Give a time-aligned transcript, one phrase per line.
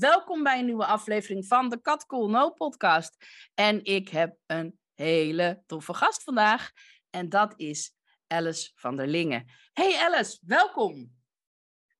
[0.00, 3.16] Welkom bij een nieuwe aflevering van de Kat Cool No podcast.
[3.54, 6.70] En ik heb een hele toffe gast vandaag.
[7.10, 7.92] En dat is
[8.26, 9.44] Alice van der Lingen.
[9.72, 11.12] Hey Alice, welkom.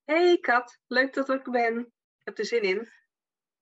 [0.05, 1.79] Hey Kat, leuk dat ik ben.
[1.79, 2.89] Ik heb er zin in.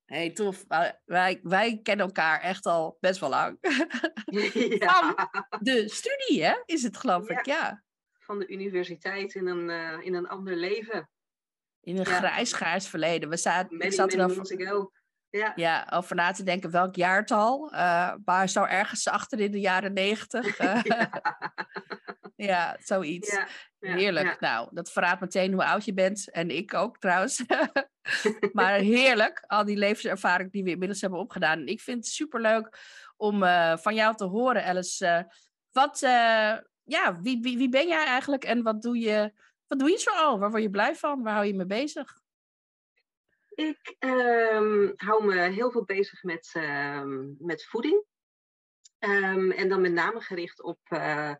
[0.05, 0.65] Hey, tof.
[1.05, 3.57] Wij, wij kennen elkaar echt al best wel lang.
[4.79, 5.29] Ja.
[5.49, 6.61] Van de studie, hè?
[6.65, 7.83] Is het geloof ik, ja.
[8.19, 11.09] Van de universiteit in een, eh, in een ander leven.
[11.85, 12.17] In een Ja.
[12.17, 13.29] grijs, grijs verleden.
[13.29, 14.91] We zaten, ik Many, zat er ago.
[15.29, 15.53] Ja.
[15.55, 17.71] ja, over na te denken welk jaartal.
[17.71, 20.57] eh maar zo ergens achter in de jaren negentig.
[20.57, 21.09] eh, Ja.
[22.51, 23.31] ja, zoiets.
[23.31, 23.47] Ja,
[23.95, 24.39] Heerlijk.
[24.39, 26.31] Nou, dat verraadt meteen hoe oud je bent.
[26.31, 27.43] En ik ook trouwens.
[28.51, 29.43] maar heerlijk.
[29.47, 31.59] Al die levenservaring die we inmiddels hebben opgedaan.
[31.59, 32.79] En ik vind het superleuk
[33.17, 35.31] om eh, van jou te horen, Alice.
[35.71, 35.99] wat,
[36.83, 39.33] ja, wie, wie, wie ben jij eigenlijk en wat doe je,
[39.67, 40.39] wat doe je zoal?
[40.39, 41.23] Waar word je blij van?
[41.23, 42.19] Waar hou je mee bezig?
[43.49, 48.03] Ik ehm, hou me heel veel bezig met, ehm, met voeding.
[48.99, 51.33] Ehm, en dan met name gericht op, eh,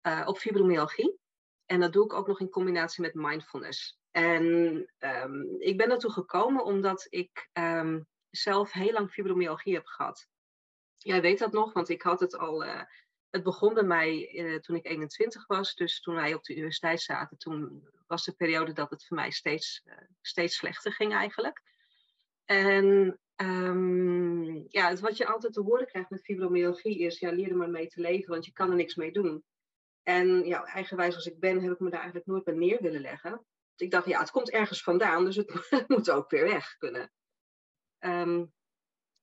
[0.00, 1.18] eh, op fibromyalgie.
[1.66, 3.98] En dat doe ik ook nog in combinatie met mindfulness.
[4.10, 4.44] En
[5.58, 7.50] ik ben daartoe gekomen omdat ik
[8.30, 10.28] zelf heel lang fibromyalgie heb gehad.
[10.96, 12.64] Jij weet dat nog, want ik had het al.
[12.64, 12.82] eh,
[13.30, 15.74] het begon bij mij eh, toen ik 21 was.
[15.74, 19.30] Dus toen wij op de universiteit zaten, toen was de periode dat het voor mij
[19.30, 21.62] steeds, eh, steeds slechter ging eigenlijk.
[22.44, 27.50] En ehm, ja, het, wat je altijd te horen krijgt met fibromyalgie is, ja, leer
[27.50, 29.44] er maar mee te leven, want je kan er niks mee doen.
[30.02, 33.00] En ja, eigenwijs als ik ben, heb ik me daar eigenlijk nooit bij neer willen
[33.00, 33.44] leggen.
[33.76, 37.12] Ik dacht, ja, het komt ergens vandaan, dus het, het moet ook weer weg kunnen.
[37.98, 38.44] Ehm,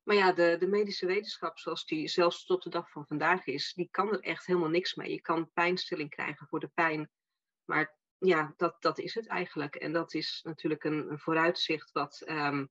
[0.08, 3.74] maar ja, de, de medische wetenschap, zoals die zelfs tot de dag van vandaag is,
[3.74, 5.12] die kan er echt helemaal niks mee.
[5.12, 7.10] Je kan pijnstilling krijgen voor de pijn.
[7.66, 9.76] Maar ja, dat, dat is het eigenlijk.
[9.76, 12.66] En dat is natuurlijk een, vooruitzicht wat ehm,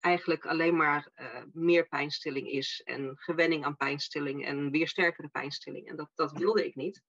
[0.00, 2.82] eigenlijk alleen maar eh, meer pijnstilling is.
[2.84, 5.88] En gewenning aan pijnstilling en weer sterkere pijnstilling.
[5.88, 7.02] En dat, dat wilde ik niet.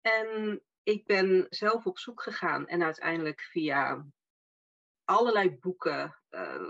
[0.00, 4.06] En ik ben zelf op zoek gegaan en uiteindelijk via
[5.04, 6.68] allerlei boeken, eh,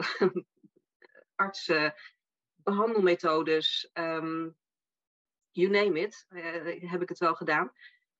[2.63, 4.51] behandelmethodes, ehm,
[5.51, 7.73] you name it, eh, heb ik het wel gedaan,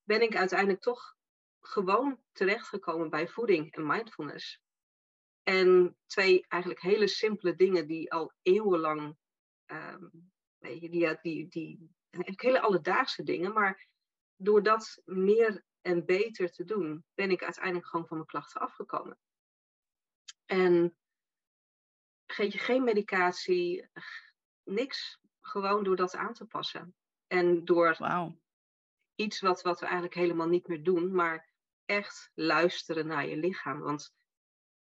[0.03, 1.17] ben ik uiteindelijk toch
[1.61, 4.63] gewoon terechtgekomen bij voeding en mindfulness.
[5.43, 9.17] En twee eigenlijk hele simpele dingen die al eeuwenlang,
[9.67, 10.09] ehm,
[10.59, 11.91] weet je, die, die, die,
[12.25, 13.89] hele alledaagse dingen, maar
[14.37, 19.19] door dat meer en beter te doen, ben ik uiteindelijk gewoon van mijn klachten afgekomen.
[20.47, 20.97] En
[22.33, 23.89] geef je geen medicatie,
[24.65, 25.21] niks.
[25.41, 26.95] Gewoon door dat aan te passen.
[27.27, 28.41] En door Wauw.
[29.15, 31.51] iets wat, wat we eigenlijk helemaal niet meer doen, maar
[31.85, 33.81] echt luisteren naar je lichaam.
[33.81, 34.15] Want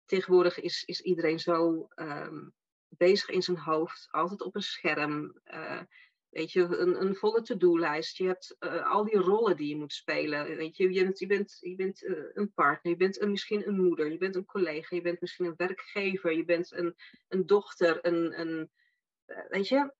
[0.05, 2.49] tegenwoordig is, is iedereen zo ehm,
[2.87, 5.39] bezig in zijn hoofd, altijd op een scherm.
[5.43, 5.81] eh,
[6.35, 8.17] weet je, een, een volle to-do-lijst.
[8.17, 10.55] Je hebt eh, al die rollen die je moet spelen.
[10.57, 13.67] Weet je, je bent, je bent, je bent eh, een partner, je bent een, misschien
[13.67, 16.95] een moeder, je bent een collega, je bent misschien een werkgever, je bent een,
[17.27, 18.69] een dochter, een, een
[19.25, 19.93] eh, weet je,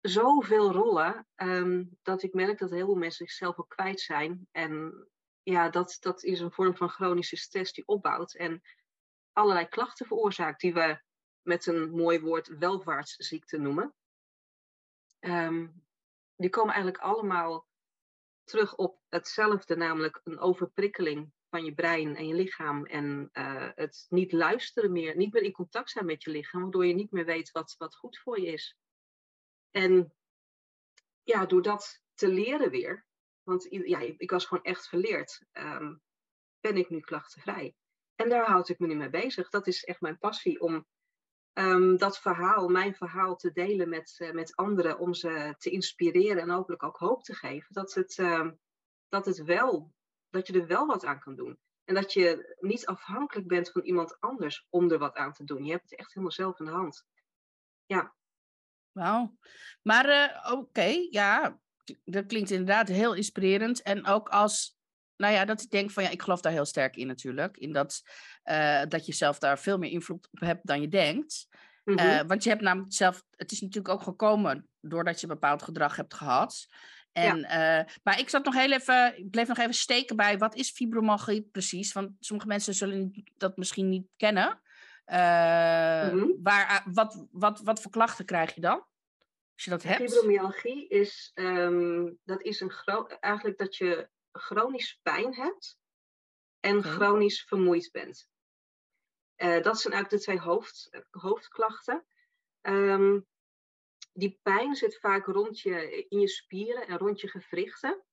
[0.00, 4.48] zoveel rollen, ehm, dat ik merk dat heel veel mensen zichzelf ook kwijt zijn.
[4.50, 5.06] En
[5.42, 8.60] ja, dat, dat is een vorm van chronische stress die opbouwt en
[9.32, 11.00] allerlei klachten veroorzaakt, die we
[11.42, 13.94] met een mooi woord welvaartsziekte noemen.
[15.20, 15.66] Ehm,
[16.36, 17.68] die komen eigenlijk allemaal
[18.44, 22.86] terug op hetzelfde, namelijk een overprikkeling van je brein en je lichaam.
[22.86, 26.86] En eh, het niet luisteren meer, niet meer in contact zijn met je lichaam, waardoor
[26.86, 28.76] je niet meer weet wat, wat goed voor je is.
[29.70, 30.14] En
[31.22, 33.06] ja, door dat te leren weer,
[33.42, 35.94] want ja, ik was gewoon echt verleerd, ehm,
[36.60, 37.74] ben ik nu klachtenvrij.
[38.14, 39.50] En daar houd ik me nu mee bezig.
[39.50, 40.86] Dat is echt mijn passie om
[41.64, 44.98] ehm, dat verhaal, mijn verhaal, te delen met, eh, met anderen.
[44.98, 47.74] Om ze te inspireren en hopelijk ook hoop te geven.
[47.74, 48.52] Dat het, ehm,
[49.08, 49.92] dat het wel,
[50.30, 51.58] dat je er wel wat aan kan doen.
[51.84, 55.64] En dat je niet afhankelijk bent van iemand anders om er wat aan te doen.
[55.64, 57.06] Je hebt het echt helemaal zelf in de hand.
[57.86, 58.14] Ja,
[58.92, 59.36] Wauw.
[59.82, 61.60] Maar eh, oké, ja,
[62.04, 63.82] dat klinkt inderdaad heel inspirerend.
[63.82, 64.79] En ook als,
[65.20, 67.56] nou ja, dat ik denk van ja, ik geloof daar heel sterk in natuurlijk.
[67.56, 68.02] In dat,
[68.44, 71.48] uh, dat je zelf daar veel meer invloed op hebt dan je denkt.
[71.84, 75.96] Mm want je hebt namelijk zelf, het is natuurlijk ook gekomen doordat je bepaald gedrag
[75.96, 76.66] hebt gehad.
[77.12, 77.80] En, ja.
[77.80, 80.70] uh, maar ik zat nog heel even, ik bleef nog even steken bij wat is
[80.70, 81.92] fibromagie precies?
[81.92, 84.60] Want sommige mensen zullen dat misschien niet kennen.
[85.06, 86.38] Mm -hmm.
[86.42, 88.86] waar, wat, wat, wat voor klachten krijg je dan?
[89.54, 90.12] Als je dat hebt?
[90.12, 92.72] Fibromyalgie is, um, dat is een
[93.20, 95.78] eigenlijk dat je chronisch pijn hebt
[96.60, 96.90] en okay.
[96.90, 98.28] chronisch vermoeid bent.
[99.36, 102.06] Uh, dat zijn eigenlijk de twee hoofd, hoofdklachten.
[102.62, 103.26] Um,
[104.12, 108.04] die pijn zit vaak rond je, in je spieren en rond je gewrichten.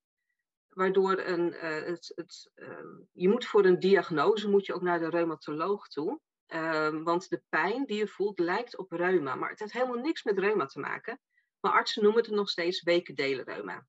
[0.67, 4.99] Waardoor een, uh, het, het, uh, je moet voor een diagnose moet je ook naar
[4.99, 6.19] de reumatoloog toe.
[6.47, 9.35] Uh, want de pijn die je voelt lijkt op reuma.
[9.35, 11.19] Maar het heeft helemaal niks met reuma te maken.
[11.59, 13.87] Maar artsen noemen het nog steeds reuma.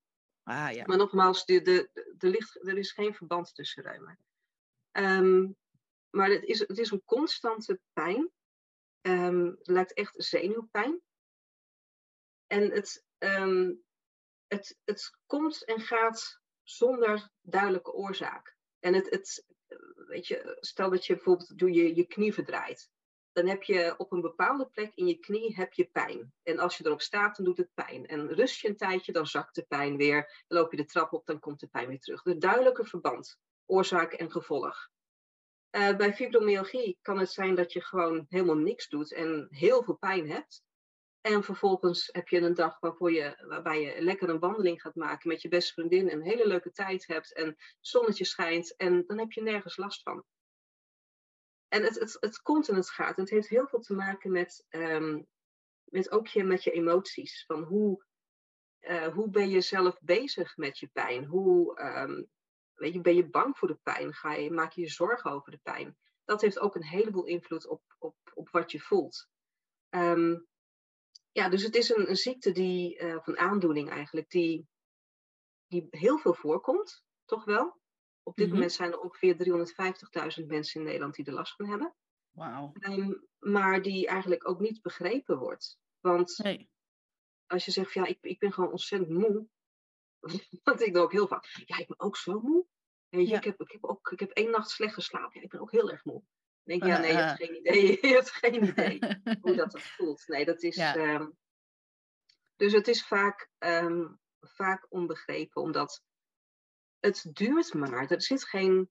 [0.49, 0.83] Ah, ja.
[0.85, 1.89] Maar nogmaals, de, de,
[2.61, 4.17] er is geen verband tussen reuma.
[4.91, 5.55] Um,
[6.09, 8.31] maar het is, het is een constante pijn.
[9.01, 11.01] Um, het lijkt echt zenuwpijn.
[12.47, 13.83] En het, um,
[14.47, 18.55] het, het komt en gaat zonder duidelijke oorzaak.
[18.79, 19.45] En het, het,
[19.95, 22.89] weet je, stel dat je bijvoorbeeld doe je, je knie verdraait.
[23.39, 26.33] Dan heb je op een bepaalde plek in je knie heb je pijn.
[26.43, 28.07] En als je erop staat, dan doet het pijn.
[28.07, 30.43] En rust je een tijdje, dan zakt de pijn weer.
[30.47, 32.21] Dan loop je de trap op, dan komt de pijn weer terug.
[32.21, 34.89] De duidelijke verband, oorzaak en gevolg.
[35.71, 39.97] Uh, bij fibromyalgie kan het zijn dat je gewoon helemaal niks doet en heel veel
[39.97, 40.63] pijn hebt.
[41.21, 45.29] En vervolgens heb je een dag waarvoor je, waarbij je lekker een wandeling gaat maken
[45.29, 49.17] met je beste vriendin en een hele leuke tijd hebt en zonnetje schijnt en dan
[49.17, 50.25] heb je nergens last van.
[51.69, 53.17] En het, het, het komt en het gaat.
[53.17, 55.27] Het heeft heel veel te maken met, um,
[55.83, 57.43] met ook je, met je emoties.
[57.45, 58.05] Van hoe,
[58.81, 61.25] uh, hoe ben je zelf bezig met je pijn?
[61.25, 62.29] Hoe um,
[62.73, 64.13] weet je, ben je bang voor de pijn?
[64.13, 65.97] Ga je, maak je je zorgen over de pijn?
[66.23, 69.27] Dat heeft ook een heleboel invloed op, op, op wat je voelt.
[69.89, 70.47] Um,
[71.31, 74.67] ja, dus het is een, een ziekte die, uh, of een aandoening eigenlijk, die,
[75.67, 77.78] die heel veel voorkomt, toch wel.
[78.29, 78.59] Op dit mm -hmm.
[78.61, 79.35] moment zijn er ongeveer
[80.41, 81.95] 350.000 mensen in Nederland die er last van hebben.
[82.31, 82.73] Wauw.
[82.79, 85.79] Um, maar die eigenlijk ook niet begrepen wordt.
[85.99, 86.69] Want nee.
[87.47, 89.47] als je zegt, ja, ik, ik ben gewoon ontzettend moe.
[90.63, 92.65] Want ik dan ook heel vaak, ja, ik ben ook zo moe.
[93.09, 93.37] Weet je, ja.
[93.37, 95.31] ik, heb, ik, heb ook, ik heb één nacht slecht geslapen.
[95.33, 96.23] Ja, ik ben ook heel erg moe
[96.69, 98.99] denk ja, nee, je hebt geen idee, je hebt geen idee
[99.41, 100.27] hoe dat het voelt.
[100.27, 100.75] Nee, dat is.
[100.75, 100.95] Ja.
[100.95, 101.37] Um,
[102.55, 106.03] dus het is vaak, um, vaak onbegrepen, omdat
[106.99, 108.11] het duurt maar.
[108.11, 108.89] Er zit geen,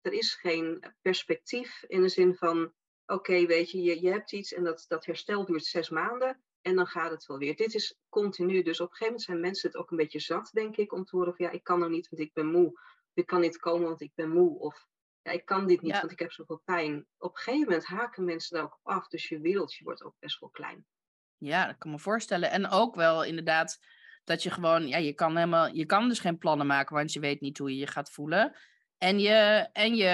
[0.00, 4.32] er is geen perspectief in de zin van, oké, okay, weet je, je, je hebt
[4.32, 7.56] iets en dat, dat herstel duurt zes maanden en dan gaat het wel weer.
[7.56, 10.50] Dit is continu, dus op een gegeven moment zijn mensen het ook een beetje zat,
[10.52, 12.80] denk ik, om te horen van, ja, ik kan nou niet, want ik ben moe.
[13.14, 14.58] Ik kan niet komen, want ik ben moe.
[14.58, 14.86] Of
[15.22, 16.00] ja, ik kan dit niet, ja.
[16.00, 17.06] want ik heb zoveel pijn.
[17.18, 20.14] Op een gegeven moment haken mensen daar ook op af, dus je wereldje wordt ook
[20.18, 20.86] best wel klein.
[21.36, 22.50] Ja, dat kan me voorstellen.
[22.50, 23.80] En ook wel inderdaad
[24.24, 27.20] dat je gewoon, ja, je kan helemaal, je kan dus geen plannen maken, want je
[27.20, 28.56] weet niet hoe je je gaat voelen.
[28.98, 30.04] En je, en je,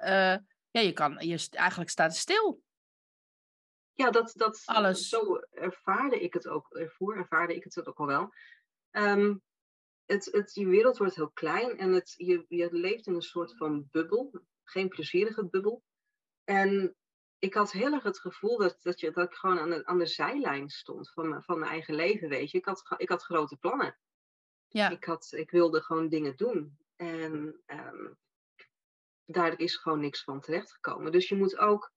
[0.00, 2.62] uh, ja, je kan, je eigenlijk staat stil.
[3.92, 5.08] Ja, dat, dat, Alles.
[5.08, 8.32] zo ervaarde ik het ook, ervoor ervaarde ik het ook al wel.
[8.90, 9.42] Um,
[10.06, 13.56] het, het, je wereld wordt heel klein en het, je, je leeft in een soort
[13.56, 15.82] van bubbel, geen plezierige bubbel.
[16.44, 16.96] En
[17.46, 19.98] ik had heel erg het gevoel dat, dat, je, dat ik gewoon aan de, aan
[19.98, 22.58] de zijlijn stond van, van mijn eigen leven, weet je.
[22.58, 23.96] Ik had, ik had grote plannen.
[24.68, 24.90] Ja.
[24.90, 26.78] Ik, had, ik wilde gewoon dingen doen.
[26.96, 28.18] En um,
[29.24, 31.12] daar is gewoon niks van terechtgekomen.
[31.12, 31.92] Dus je moet ook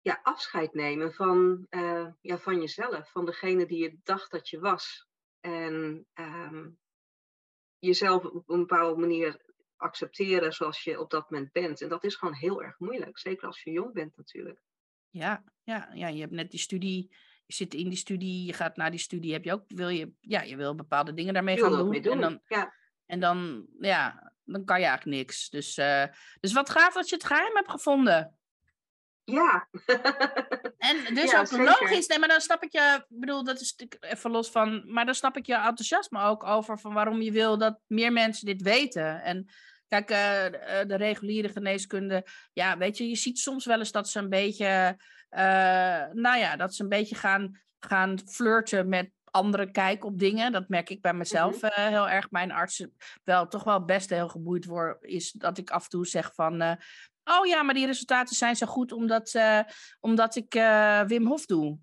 [0.00, 4.60] ja, afscheid nemen van, uh, ja, van jezelf, van degene die je dacht dat je
[4.60, 5.06] was.
[5.40, 6.78] En um,
[7.78, 9.43] jezelf op een bepaalde manier
[9.76, 11.80] accepteren zoals je op dat moment bent.
[11.80, 13.18] En dat is gewoon heel erg moeilijk.
[13.18, 14.60] Zeker als je jong bent natuurlijk.
[15.10, 17.16] Ja, ja, ja je hebt net die studie.
[17.46, 19.32] Je zit in die studie, je gaat naar die studie.
[19.32, 22.02] Heb je ook, wil je, ja, je wil bepaalde dingen daarmee gaan doen.
[22.02, 22.12] doen.
[22.12, 22.74] En dan, ja.
[23.06, 25.50] en dan, ja, dan kan je eigenlijk niks.
[25.50, 26.04] Dus, uh,
[26.40, 28.38] dus wat gaaf dat je het geheim hebt gevonden.
[29.24, 29.68] Ja.
[30.78, 31.64] en dus ja, ook zeker.
[31.64, 32.06] logisch.
[32.06, 35.14] Nee, maar dan snap ik je, ik bedoel, dat is even los van, maar dan
[35.14, 39.22] snap ik je enthousiasme ook over van waarom je wil dat meer mensen dit weten.
[39.22, 39.48] En
[39.88, 44.18] kijk, uh, de reguliere geneeskunde, ja, weet je, je ziet soms wel eens dat ze
[44.18, 44.96] een beetje,
[45.30, 45.40] uh,
[46.12, 50.52] nou ja, dat ze een beetje gaan, gaan flirten met andere kijk op dingen.
[50.52, 51.84] Dat merk ik bij mezelf mm -hmm.
[51.84, 52.30] uh, heel erg.
[52.30, 52.86] Mijn arts
[53.24, 56.62] wel toch wel best heel geboeid wordt, is dat ik af en toe zeg van,
[56.62, 56.72] uh,
[57.24, 59.60] Oh ja, maar die resultaten zijn zo goed omdat, uh,
[60.00, 61.78] omdat ik uh, Wim Hof doe.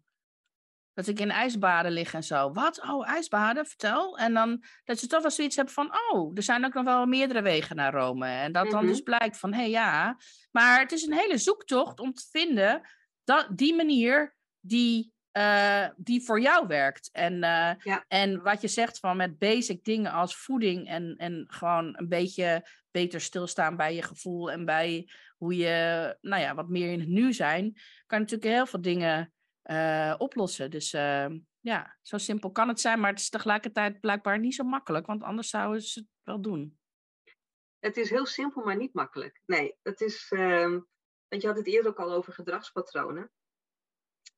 [0.94, 2.52] Dat ik in ijsbaden lig en zo.
[2.52, 2.82] Wat?
[2.82, 3.66] Oh, ijsbaden?
[3.66, 4.18] Vertel.
[4.18, 5.92] En dan dat ze toch wel zoiets hebben van...
[6.12, 8.28] Oh, er zijn ook nog wel meerdere wegen naar Rome.
[8.28, 8.92] En dat dan Mhm.
[8.92, 9.54] dus blijkt van...
[9.54, 10.18] Hé, hey, ja.
[10.52, 12.82] Maar het is een hele zoektocht om te vinden...
[13.24, 17.10] Dat, die manier die, eh, die voor jou werkt.
[17.12, 18.06] En, eh, Ja.
[18.08, 20.88] en wat je zegt van met basic dingen als voeding...
[20.88, 24.52] En, en gewoon een beetje beter stilstaan bij je gevoel...
[24.52, 27.72] En bij hoe je, nou ja, wat meer in het nu zijn...
[28.06, 30.72] kan je natuurlijk heel veel dingen eh, oplossen.
[30.72, 30.92] Dus
[31.60, 35.24] ja, zo simpel kan het zijn, maar het is tegelijkertijd blijkbaar niet zo makkelijk, want
[35.24, 36.80] anders zouden ze het wel doen.
[37.80, 39.42] Het is heel simpel, maar niet makkelijk.
[39.46, 40.28] Nee, het is.
[40.30, 40.80] ehm,
[41.28, 43.32] want je had het eerder ook al over gedragspatronen.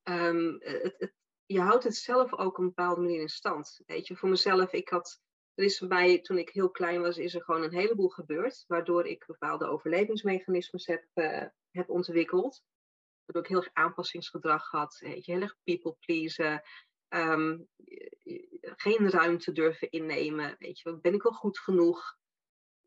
[0.03, 1.13] Ehm, het, het,
[1.45, 3.81] je houdt het zelf ook een bepaalde manier in stand.
[3.86, 5.22] Weet je, voor mezelf, ik had.
[5.53, 8.63] Er is bij toen ik heel klein was, is er gewoon een heleboel gebeurd.
[8.67, 12.63] Waardoor ik bepaalde overlevingsmechanismes heb, eh, heb ontwikkeld.
[13.25, 14.98] Waardoor ik heel erg aanpassingsgedrag had.
[15.00, 16.62] Weet je, heel erg people pleasen.
[17.07, 17.57] ehm,
[18.62, 20.55] geen ruimte durven innemen.
[20.60, 22.17] Weet je, ben ik wel goed genoeg?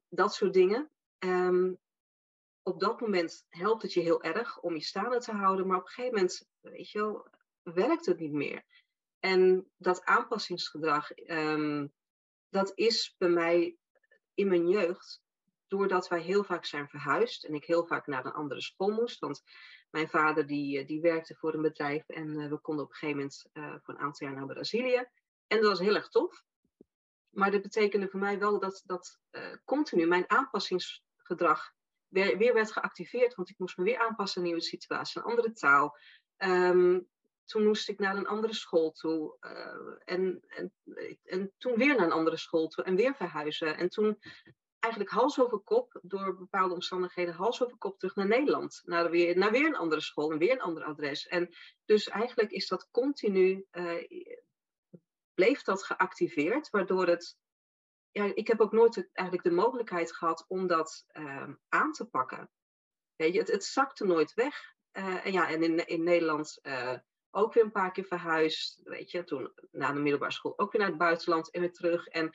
[0.09, 0.91] Dat soort dingen.
[1.19, 1.73] Ehm,
[2.67, 5.83] op dat moment helpt het je heel erg om je staande te houden, maar op
[5.83, 7.27] een gegeven moment, weet je wel,
[7.63, 8.65] werkt het niet meer.
[9.19, 11.87] En dat aanpassingsgedrag, ehm,
[12.49, 13.77] dat is bij mij
[14.35, 15.23] in mijn jeugd,
[15.67, 19.19] doordat wij heel vaak zijn verhuisd en ik heel vaak naar een andere school moest.
[19.19, 19.43] Want
[19.91, 23.17] mijn vader die, die werkte voor een bedrijf en uh, we konden op een gegeven
[23.17, 25.09] moment uh, voor een aantal jaar naar Brazilië.
[25.47, 26.45] En dat was heel erg tof.
[27.31, 29.19] Maar dat betekende voor mij wel dat, dat
[29.65, 31.75] continu mijn aanpassingsgedrag
[32.09, 33.35] weer, weer, werd geactiveerd.
[33.35, 35.97] Want ik moest me weer aanpassen aan een nieuwe situatie, een andere taal.
[36.39, 37.09] Um,
[37.45, 39.37] toen moest ik naar een andere school toe.
[39.41, 40.73] Uh, en, en,
[41.25, 43.77] en toen weer naar een andere school toe en weer verhuizen.
[43.77, 44.19] En toen
[44.79, 48.83] eigenlijk hals over kop, door bepaalde omstandigheden, hals over kop terug naar Nederland.
[48.85, 51.27] Naar weer, naar weer een andere school en weer een ander adres.
[51.27, 54.05] En dus eigenlijk is dat continu, uh,
[55.35, 57.37] bleef dat geactiveerd, waardoor het.
[58.17, 62.51] Ja, ik heb ook nooit eigenlijk de mogelijkheid gehad om dat uh, aan te pakken.
[63.17, 64.75] Weet je, het, zakte nooit weg.
[64.93, 66.99] Uh, en ja, en in, in Nederland uh,
[67.31, 68.81] ook weer een paar keer verhuisd.
[68.85, 72.07] Weet je, toen na de middelbare school ook weer naar het buitenland en weer terug.
[72.07, 72.31] En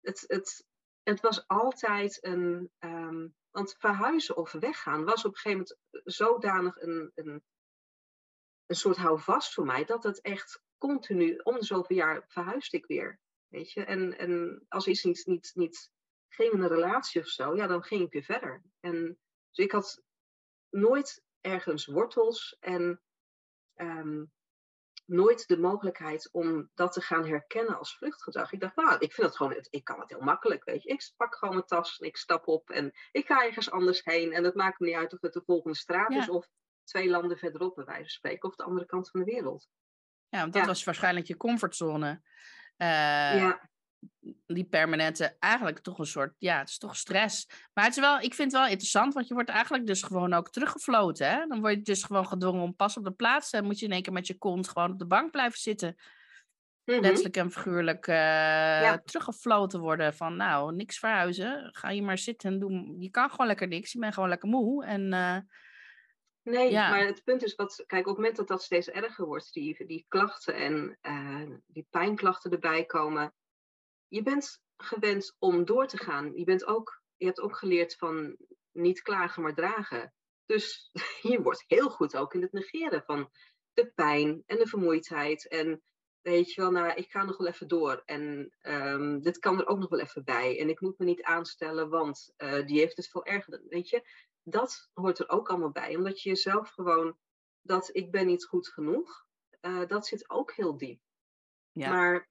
[0.00, 0.66] het, het,
[1.02, 2.70] het was altijd een.
[2.78, 7.44] Um, want verhuizen of weggaan was op een gegeven moment zodanig een, een,
[8.66, 12.86] een soort houvast voor mij, dat het echt continu, om de zoveel jaar verhuisde ik
[12.86, 13.22] weer.
[13.54, 15.90] Weet je, en, en als iets niet, niet, niet
[16.28, 18.62] ging in een relatie of zo, ja, dan ging ik weer verder.
[18.80, 19.18] En
[19.50, 20.02] dus ik had
[20.70, 23.00] nooit ergens wortels en
[23.74, 24.32] um,
[25.04, 28.52] nooit de mogelijkheid om dat te gaan herkennen als vluchtgedrag.
[28.52, 30.88] Ik dacht, nou, ik vind het gewoon, ik kan het heel makkelijk, weet je.
[30.88, 34.32] Ik pak gewoon mijn tas en ik stap op en ik ga ergens anders heen.
[34.32, 36.18] En het maakt me niet uit of het de volgende straat ja.
[36.18, 36.48] is of
[36.84, 39.68] twee landen verderop, bij wijze van spreken, of de andere kant van de wereld.
[40.28, 40.68] Ja, want dat ja.
[40.68, 42.22] was waarschijnlijk je comfortzone.
[42.78, 42.88] Uh,
[43.38, 43.68] ja.
[44.46, 47.48] Die permanente, eigenlijk toch een soort, ja, het is toch stress.
[47.72, 50.32] Maar het is wel, ik vind het wel interessant, want je wordt eigenlijk dus gewoon
[50.32, 51.30] ook teruggefloten.
[51.30, 51.46] Hè?
[51.46, 53.50] Dan word je dus gewoon gedwongen om pas op de plaats.
[53.50, 55.96] Dan moet je in één keer met je kont gewoon op de bank blijven zitten.
[56.84, 57.02] Mm-hmm.
[57.02, 58.14] Letterlijk en figuurlijk uh,
[58.82, 58.98] ja.
[59.04, 61.68] teruggefloten worden van, nou, niks verhuizen.
[61.72, 62.96] Ga je maar zitten en doen.
[62.98, 63.92] Je kan gewoon lekker niks.
[63.92, 64.84] Je bent gewoon lekker moe.
[64.84, 65.36] En uh,
[66.44, 66.90] Nee, ja.
[66.90, 69.86] maar het punt is, wat, kijk, op het moment dat dat steeds erger wordt, die,
[69.86, 73.34] die klachten en uh, die pijnklachten erbij komen,
[74.08, 76.32] je bent gewend om door te gaan.
[76.36, 78.36] Je, bent ook, je hebt ook geleerd van
[78.72, 80.14] niet klagen, maar dragen.
[80.46, 80.90] Dus
[81.32, 83.30] je wordt heel goed ook in het negeren van
[83.72, 85.48] de pijn en de vermoeidheid.
[85.48, 85.82] En
[86.20, 88.02] weet je wel, nou, ik ga nog wel even door.
[88.04, 90.60] En um, dit kan er ook nog wel even bij.
[90.60, 93.62] En ik moet me niet aanstellen, want uh, die heeft het veel erger.
[93.68, 94.02] Weet je,
[94.44, 95.96] dat hoort er ook allemaal bij.
[95.96, 97.18] Omdat je jezelf gewoon,
[97.62, 99.26] dat ik ben niet goed genoeg,
[99.60, 101.00] uh, dat zit ook heel diep.
[101.72, 101.90] Ja.
[101.90, 102.28] Maar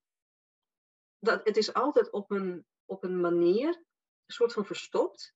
[1.20, 3.68] dat, het is altijd op een, op een manier,
[4.26, 5.36] een soort van verstopt.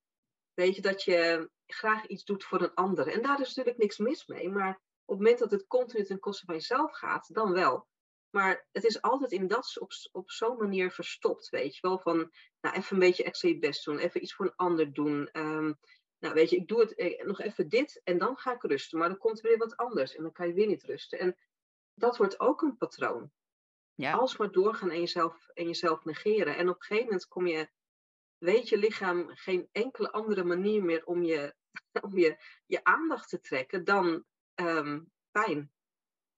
[0.53, 3.07] Weet je, dat je graag iets doet voor een ander.
[3.07, 4.49] En daar is natuurlijk niks mis mee.
[4.49, 7.87] Maar op het moment dat het continu ten koste van jezelf gaat, dan wel.
[8.29, 11.99] Maar het is altijd in dat op, op zo'n manier verstopt, weet je wel.
[11.99, 12.31] Van,
[12.61, 13.97] nou, even een beetje extra je best doen.
[13.97, 15.29] Even iets voor een ander doen.
[15.33, 15.79] Um,
[16.19, 18.97] nou, weet je, ik doe het eh, nog even dit en dan ga ik rusten.
[18.97, 21.19] Maar dan komt er weer wat anders en dan kan je weer niet rusten.
[21.19, 21.37] En
[21.93, 23.31] dat wordt ook een patroon.
[23.93, 24.13] Ja.
[24.13, 26.57] Alsmaar doorgaan en jezelf, en jezelf negeren.
[26.57, 27.69] En op een gegeven moment kom je,
[28.37, 31.55] weet je lichaam geen enkele andere manier meer om je,
[32.07, 35.71] om je, je aandacht te trekken dan um, pijn.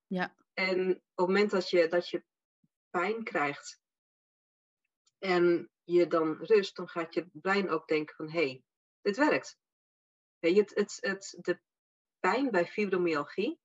[0.07, 0.35] Ja.
[0.53, 2.23] En op het moment dat je, dat je
[2.89, 3.79] pijn krijgt
[5.17, 8.63] en je dan rust, dan gaat je brein ook denken van hé, hey,
[9.01, 9.58] dit werkt.
[10.39, 11.59] Weet je, het, het, het, de
[12.19, 13.59] pijn bij fibromyalgie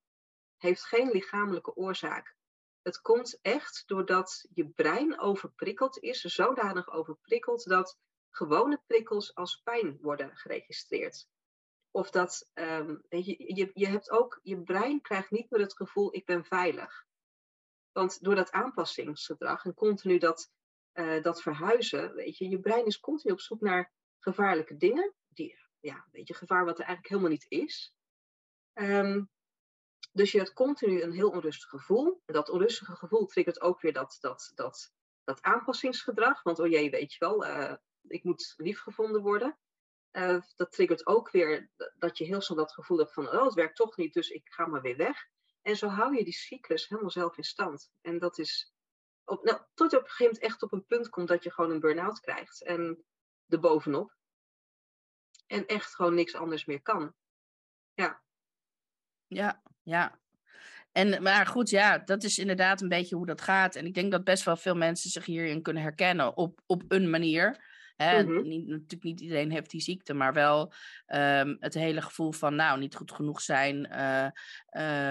[0.57, 2.37] heeft geen lichamelijke oorzaak.
[2.83, 7.99] Het komt echt doordat je brein overprikkeld is, zodanig overprikkeld dat
[8.31, 11.29] gewone prikkels als pijn worden geregistreerd.
[11.91, 16.15] Of dat, um, je, je, je hebt ook, je brein krijgt niet meer het gevoel,
[16.15, 17.07] ik ben veilig.
[17.93, 20.51] Want door dat aanpassingsgedrag en continu dat,
[20.95, 25.15] uh, dat verhuizen, weet je, je brein is continu op zoek naar gevaarlijke dingen.
[25.29, 27.95] Die, ja, weet je, gevaar wat er eigenlijk helemaal niet is.
[28.75, 29.31] Um,
[30.13, 32.23] dus je hebt continu een heel onrustig gevoel.
[32.25, 34.93] En dat onrustige gevoel triggert ook weer dat, dat, dat,
[35.25, 36.43] dat aanpassingsgedrag.
[36.43, 39.59] Want oh jee, weet je wel, uh, ik moet liefgevonden worden.
[40.13, 43.55] Uh, dat triggert ook weer dat je heel snel dat gevoel hebt van, oh, het
[43.55, 45.29] werkt toch niet, dus ik ga maar weer weg.
[45.63, 47.91] En zo hou je die cyclus helemaal zelf in stand.
[48.01, 48.73] En dat is,
[49.25, 51.51] op, nou, tot je op een gegeven moment echt op een punt komt dat je
[51.51, 52.63] gewoon een burn-out krijgt.
[52.63, 53.05] En
[53.49, 54.17] erbovenop.
[55.47, 57.15] En echt gewoon niks anders meer kan.
[57.95, 58.23] Ja.
[59.27, 60.19] Ja, ja.
[60.93, 63.77] En, maar goed, ja, dat is inderdaad een beetje hoe dat gaat.
[63.77, 67.11] En ik denk dat best wel veel mensen zich hierin kunnen herkennen op, op een
[67.11, 67.73] manier.
[67.97, 68.23] Hè?
[68.23, 68.49] Mm -hmm.
[68.49, 70.73] niet, natuurlijk niet iedereen heeft die ziekte, maar wel
[71.07, 73.89] um, het hele gevoel van nou, niet goed genoeg zijn.
[73.93, 74.29] Uh,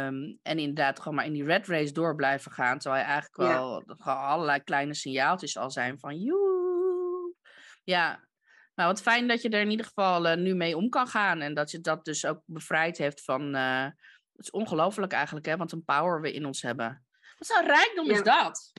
[0.05, 2.79] um, en inderdaad gewoon maar in die red race door blijven gaan.
[2.79, 7.35] Terwijl je eigenlijk wel allerlei kleine signaaltjes al zijn van joe.
[7.83, 8.27] Ja,
[8.75, 11.41] nou wat fijn dat je er in ieder geval uh, nu mee om kan gaan.
[11.41, 13.55] En dat je dat dus ook bevrijd heeft van...
[13.55, 13.85] Uh,
[14.33, 17.05] het is ongelooflijk eigenlijk, hè, wat een power we in ons hebben.
[17.37, 18.13] Wat zo'n rijkdom ja.
[18.13, 18.71] is dat?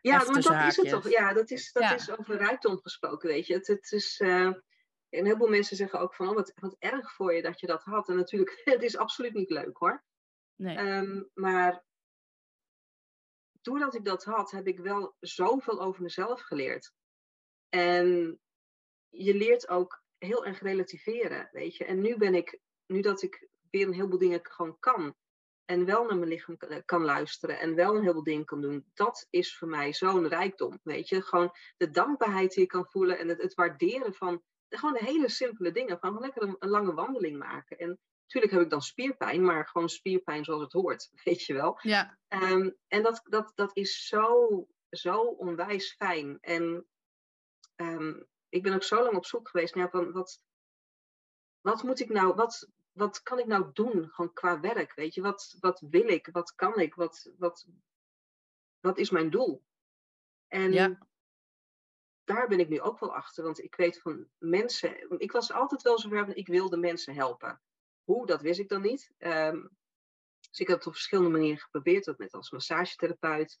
[0.00, 1.10] Ja, maar dat is het toch.
[1.10, 1.94] Ja, dat is, dat ja.
[1.94, 3.54] is over rijkdom gesproken, weet je.
[3.54, 4.46] Het, het is, uh,
[5.08, 7.66] en heel veel mensen zeggen ook van, oh, wat, wat erg voor je dat je
[7.66, 8.08] dat had.
[8.08, 10.04] En natuurlijk, het is absoluut niet leuk hoor.
[10.54, 10.78] Nee.
[10.78, 11.84] Um, maar
[13.60, 16.92] doordat ik dat had, heb ik wel zoveel over mezelf geleerd.
[17.68, 18.40] En
[19.16, 21.84] je leert ook heel erg relativeren, weet je.
[21.84, 25.14] En nu ben ik, nu dat ik weer een heleboel dingen gewoon kan,
[25.66, 29.26] en wel naar mijn lichaam kan luisteren en wel een heleboel dingen kan doen, dat
[29.30, 30.80] is voor mij zo'n rijkdom.
[30.82, 34.94] Weet je, gewoon de dankbaarheid die je kan voelen en het, het waarderen van gewoon
[34.94, 35.98] de hele simpele dingen.
[35.98, 37.78] Gewoon lekker een, een, lange wandeling maken.
[37.78, 41.78] En natuurlijk heb ik dan spierpijn, maar gewoon spierpijn zoals het hoort, weet je wel.
[41.82, 42.18] Ja.
[42.28, 46.38] Um, en dat, dat, dat is zo, zo onwijs fijn.
[46.40, 46.86] En
[47.76, 50.40] um, ik ben ook zo lang op zoek geweest naar van wat,
[51.60, 55.22] wat moet ik nou, wat, wat kan ik nou doen, gewoon qua werk, weet je,
[55.22, 57.66] wat, wat wil ik, wat kan ik, wat, wat,
[58.80, 59.64] wat is mijn doel?
[60.48, 60.98] En ja.
[62.24, 65.82] daar ben ik nu ook wel achter, want ik weet van mensen, ik was altijd
[65.82, 67.60] wel zover van, ik wilde mensen helpen.
[68.04, 69.12] Hoe, dat wist ik dan niet.
[69.18, 69.76] Um,
[70.50, 73.60] dus ik heb het op verschillende manieren geprobeerd, dat met als massagetherapeut.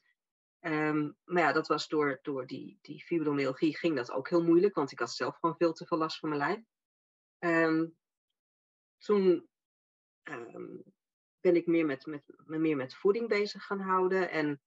[0.66, 4.74] Um, maar ja, dat was door, door die, die fibromyalgie ging dat ook heel moeilijk,
[4.74, 6.60] want ik had zelf gewoon veel te veel last van mijn lijf.
[7.38, 7.96] Um,
[8.98, 9.48] toen
[10.22, 10.82] um,
[11.40, 14.30] ben ik meer met, met, me meer met voeding bezig gaan houden.
[14.30, 14.60] En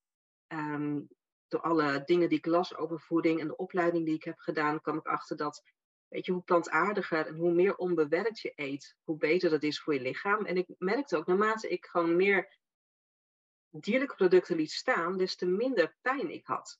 [1.47, 4.81] door alle dingen die ik las over voeding en de opleiding die ik heb gedaan,
[4.81, 5.63] kwam ik achter dat,
[6.07, 9.93] weet je, hoe plantaardiger en hoe meer onbewerkt je eet, hoe beter dat is voor
[9.93, 10.45] je lichaam.
[10.45, 12.58] En ik merkte ook, naarmate ik gewoon meer
[13.69, 16.79] dierlijke producten liet staan, des te minder pijn ik had.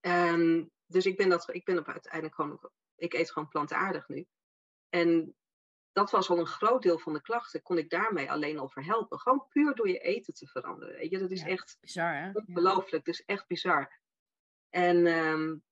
[0.00, 4.26] En dus ik ben, dat, ik ben op uiteindelijk gewoon, ik eet gewoon plantaardig nu.
[4.88, 5.34] En
[5.92, 7.62] dat was al een groot deel van de klachten.
[7.62, 9.18] Kon ik daarmee alleen al verhelpen.
[9.18, 10.94] Gewoon puur door je eten te veranderen.
[10.94, 12.30] Weet je, dat is ja, echt bizar, hè?
[12.32, 13.06] ongelooflijk.
[13.06, 14.00] Is echt bizar.
[14.68, 15.62] En um,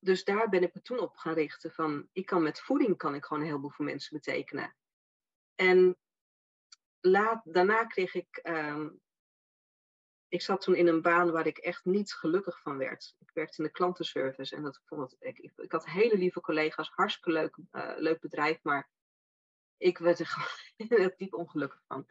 [0.00, 1.72] dus daar ben ik me toen op gaan richten.
[1.72, 4.76] Van, ik kan met voeding kan ik gewoon een heleboel voor mensen betekenen.
[5.54, 5.96] En
[7.00, 8.40] laat, daarna kreeg ik.
[8.42, 9.00] Um,
[10.30, 13.14] ik zat toen in een baan waar ik echt niet gelukkig van werd.
[13.18, 17.30] Ik werkte in de klantenservice en dat vond ik, ik had hele lieve collega's, hartstikke
[17.32, 18.90] leuk, uh, leuk bedrijf, maar
[19.76, 20.26] ik werd er
[20.76, 22.06] gewoon diep ongelukkig van.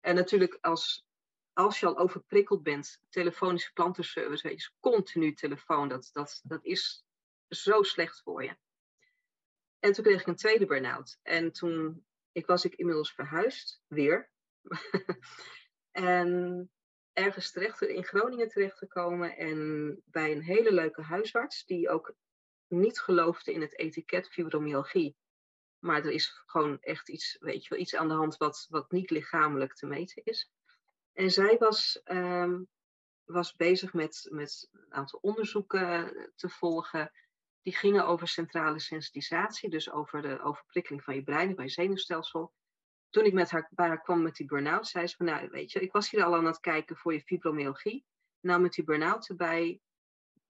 [0.00, 1.06] En natuurlijk als,
[1.52, 7.04] als je al overprikkeld bent, telefonische klantenservice, je, continu telefoon, dat, dat, dat is
[7.48, 8.56] zo slecht voor je.
[9.78, 11.18] En toen kreeg ik een tweede burn-out.
[11.22, 14.30] En toen ik was ik inmiddels verhuisd, weer.
[15.90, 16.70] en
[17.18, 19.36] ergens terecht, in Groningen terechtgekomen.
[19.36, 22.14] En bij een hele leuke huisarts, die ook
[22.68, 25.16] niet geloofde in het etiket fibromyalgie.
[25.78, 28.90] Maar er is gewoon echt iets, weet je wel, iets aan de hand wat, wat
[28.90, 30.50] niet lichamelijk te meten is.
[31.12, 32.68] En zij was, um,
[33.24, 37.12] was bezig met, met een aantal onderzoeken te volgen.
[37.62, 42.52] Die gingen over centrale sensitisatie, dus over de overprikkeling van je brein, van je zenuwstelsel.
[43.10, 45.72] Toen ik met haar, bij haar kwam met die burn-out, zei ze van, nou weet
[45.72, 48.04] je, ik was hier al aan het kijken voor je fibromyalgie.
[48.40, 49.80] Nou, met die burn-out erbij,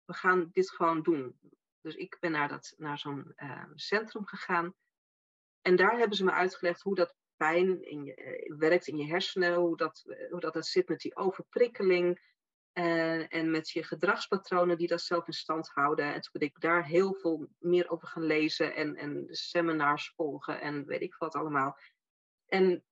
[0.05, 1.39] we gaan dit gewoon doen.
[1.81, 4.75] Dus ik ben naar, naar zo'n uh, centrum gegaan.
[5.63, 9.07] En daar hebben ze me uitgelegd hoe dat pijn in je, uh, werkt in je
[9.07, 12.37] hersenen, hoe dat, uh, hoe dat zit met die overprikkeling.
[12.73, 16.05] En, en met je gedragspatronen die dat zelf in stand houden.
[16.05, 20.61] En toen ben ik daar heel veel meer over gaan lezen en, en seminars volgen
[20.61, 21.79] en weet ik wat allemaal.
[22.49, 22.85] En,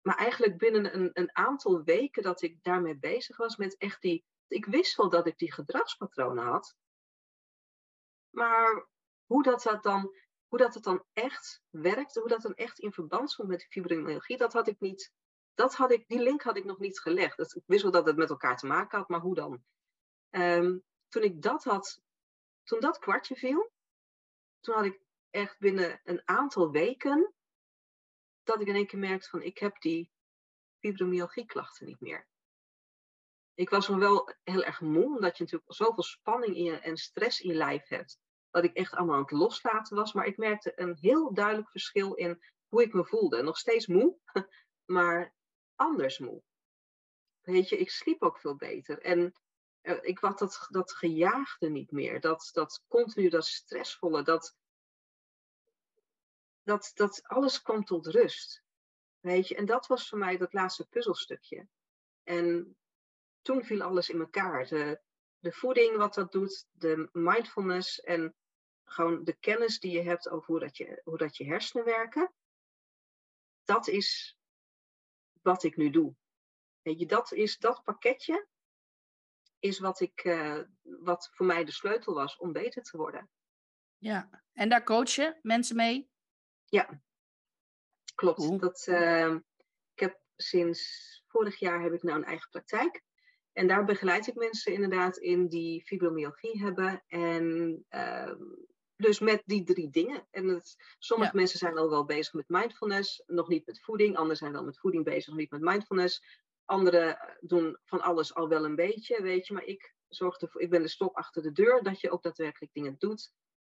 [0.00, 4.24] maar eigenlijk binnen een, een aantal weken dat ik daarmee bezig was met echt die.
[4.48, 6.76] Ik wist wel dat ik die gedragspatronen had.
[8.30, 8.86] Maar
[9.26, 10.14] hoe dat, dat dan,
[10.48, 14.36] hoe dat het dan echt werkte, hoe dat dan echt in verband stond met fibromyalgie,
[14.36, 15.12] dat had ik niet
[15.56, 17.36] dat had ik, die link had ik nog niet gelegd.
[17.36, 19.64] Dat, ik wist wel dat het met elkaar te maken had, maar hoe dan?
[20.30, 22.00] Um, toen ik dat had,
[22.62, 23.72] toen dat kwartje viel,
[24.60, 27.34] toen had ik echt binnen een aantal weken,
[28.46, 30.10] dat ik in één keer merkte van, ik heb die
[30.78, 32.28] fibromyalgie klachten niet meer.
[33.54, 36.96] Ik was nog wel heel erg moe, omdat je natuurlijk zoveel spanning in je, en
[36.96, 38.18] stress in je lijf hebt.
[38.50, 40.12] Dat ik echt allemaal aan het loslaten was.
[40.12, 43.42] Maar ik merkte een heel duidelijk verschil in hoe ik me voelde.
[43.42, 44.16] Nog steeds moe,
[44.96, 45.34] maar
[45.74, 46.42] anders moe.
[47.40, 48.98] Weet je, ik sliep ook veel beter.
[48.98, 49.34] En
[49.82, 52.20] uh, ik had dat, dat gejaagde niet meer.
[52.20, 54.56] Dat, dat continu, dat stressvolle, dat,
[56.66, 58.62] dat, dat alles kwam tot rust.
[59.20, 61.68] Weet je, en dat was voor mij dat laatste puzzelstukje.
[62.22, 62.76] En
[63.42, 64.66] toen viel alles in elkaar.
[64.66, 65.00] De,
[65.38, 68.34] de voeding, wat dat doet, de mindfulness en
[68.84, 72.34] gewoon de kennis die je hebt over hoe dat je, hoe dat je hersenen werken.
[73.64, 74.38] Dat is
[75.42, 76.14] wat ik nu doe.
[76.82, 78.46] Weet je, dat, is, dat pakketje
[79.58, 83.30] is wat, ik, uh, wat voor mij de sleutel was om beter te worden.
[83.98, 86.14] Ja, en daar coach je mensen mee?
[86.68, 87.00] Ja,
[88.14, 88.60] klopt.
[88.60, 89.34] Dat, uh,
[89.94, 93.02] ik heb sinds vorig jaar heb ik nou een eigen praktijk.
[93.52, 97.02] En daar begeleid ik mensen inderdaad in die fibromyalgie hebben.
[97.06, 98.34] En uh,
[98.96, 100.26] dus met die drie dingen.
[100.30, 104.16] En het, sommige mensen zijn al wel bezig met mindfulness, nog niet met voeding.
[104.16, 106.44] Anderen zijn wel met voeding bezig, nog niet met mindfulness.
[106.64, 109.54] Anderen doen van alles al wel een beetje, weet je.
[109.54, 112.72] Maar ik, zorg ervoor, ik ben de stop achter de deur dat je ook daadwerkelijk
[112.72, 113.32] dingen doet.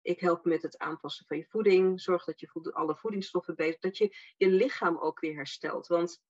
[0.08, 2.02] Ik help met het aanpassen van je voeding.
[2.02, 5.88] Zorg dat je alle voedingsstoffen beter, dat je je lichaam ook weer herstelt.
[5.88, 6.22] Want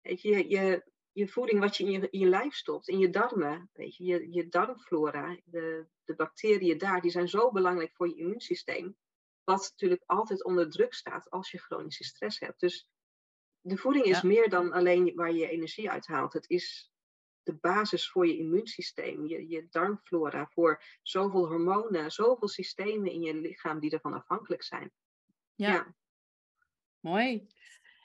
[0.00, 3.10] weet je, je, je voeding, wat je in je, in je lijf stopt, in je
[3.10, 8.08] darmen, weet je, je, je darmflora, de, de bacteriën daar, die zijn zo belangrijk voor
[8.08, 8.96] je immuunsysteem.
[9.44, 12.60] Wat natuurlijk altijd onder druk staat als je chronische stress hebt.
[12.60, 12.88] Dus
[13.60, 16.32] de voeding is meer dan alleen waar je energie uithaalt.
[16.32, 16.91] Het is
[17.42, 23.34] de basis voor je immuunsysteem, je, je darmflora, voor zoveel hormonen, zoveel systemen in je
[23.34, 24.92] lichaam die ervan afhankelijk zijn.
[25.54, 25.72] Ja.
[25.72, 25.94] ja.
[27.00, 27.46] Mooi.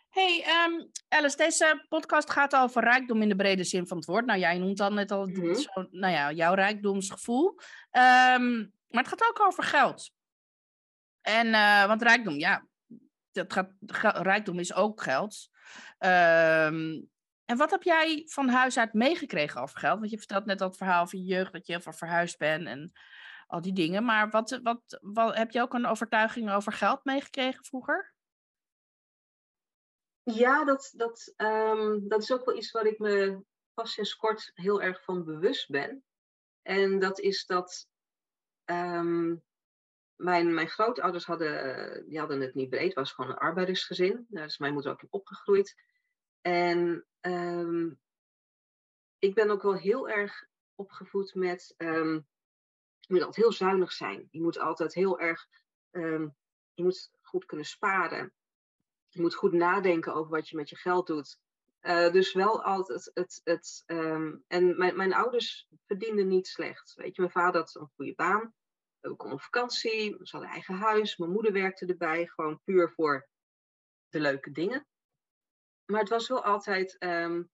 [0.09, 4.25] Hey um, Alice, deze podcast gaat over rijkdom in de brede zin van het woord.
[4.25, 7.47] Nou, jij noemt dan net al mm zo, nou ja, jouw rijkdomsgevoel.
[7.91, 10.11] Um, maar het gaat ook over geld.
[11.21, 12.67] En, uh, want rijkdom, ja,
[13.31, 13.71] dat gaat,
[14.21, 15.49] rijkdom is ook geld.
[15.99, 17.09] Um,
[17.47, 19.99] en wat heb jij van huis uit meegekregen over geld?
[19.99, 22.67] Want je vertelt net het verhaal van je jeugd, dat je heel veel verhuisd bent
[22.67, 22.91] en
[23.47, 24.03] al die dingen.
[24.05, 28.13] Maar wat, wat, wat, heb je ook een overtuiging over geld meegekregen vroeger?
[30.23, 34.51] Ja, dat, dat, um, dat is ook wel iets waar ik me pas sinds kort
[34.53, 36.03] heel erg van bewust ben.
[36.61, 37.87] En dat is dat
[38.65, 39.43] um,
[40.15, 44.25] mijn, mijn grootouders hadden, die hadden het niet breed, het was gewoon een arbeidersgezin.
[44.29, 45.75] Daar is mijn moeder ook in opgegroeid.
[46.41, 47.99] En um,
[49.19, 50.45] ik ben ook wel heel erg
[50.75, 52.23] opgevoed met, je
[53.07, 54.27] moet altijd heel zuinig zijn.
[54.31, 55.47] Je moet altijd heel erg,
[56.73, 58.33] je moet goed kunnen sparen.
[59.09, 61.39] Je moet goed nadenken over wat je met je geld doet.
[61.81, 63.41] Uh, dus wel altijd het.
[63.43, 66.93] het um, en mijn, mijn ouders verdienden niet slecht.
[66.95, 68.53] Weet je, mijn vader had een goede baan.
[68.99, 70.17] We konden op vakantie.
[70.21, 71.17] Ze hadden eigen huis.
[71.17, 72.27] Mijn moeder werkte erbij.
[72.27, 73.27] Gewoon puur voor
[74.09, 74.87] de leuke dingen.
[75.87, 77.49] Maar het was wel altijd um,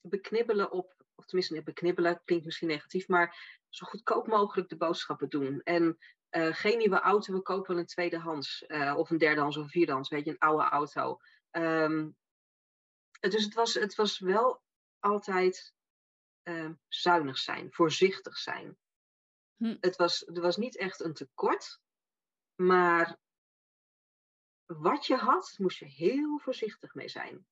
[0.00, 1.04] beknibbelen op.
[1.14, 3.08] Of tenminste, niet beknibbelen klinkt misschien negatief.
[3.08, 5.60] Maar zo goedkoop mogelijk de boodschappen doen.
[5.62, 5.98] En
[6.30, 8.64] uh, geen nieuwe auto, we kopen wel een tweedehands.
[8.66, 11.18] Uh, of een derdehands of een vierdehands, weet je, een oude auto.
[11.50, 12.16] Um,
[13.20, 14.62] dus het was, het was wel
[14.98, 15.74] altijd
[16.42, 18.78] uh, zuinig zijn, voorzichtig zijn.
[19.56, 19.76] Hm.
[19.80, 21.80] Het was, er was niet echt een tekort,
[22.54, 23.18] maar
[24.66, 27.46] wat je had, moest je heel voorzichtig mee zijn.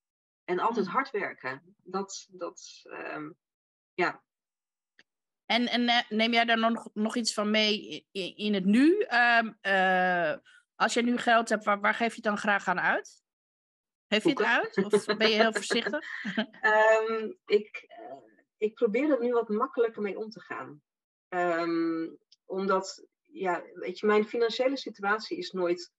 [0.50, 0.92] En altijd hm.
[0.92, 1.74] hard werken.
[1.82, 2.82] Dat, dat
[3.14, 3.36] um,
[3.94, 4.22] ja,
[5.46, 9.06] en, en eh, neem jij daar nog, nog iets van mee in, in het nu?
[9.38, 10.34] Um, uh,
[10.74, 13.22] als je nu geld hebt, waar, waar geef je het dan graag aan uit?
[14.08, 14.84] Geef je het uit?
[14.84, 16.04] Of ben je heel voorzichtig?
[16.62, 18.16] um, ik, uh,
[18.56, 20.82] ik probeer er nu wat makkelijker mee om te gaan.
[22.44, 25.92] Omdat, ja, weet je, mijn financiële situatie is nooit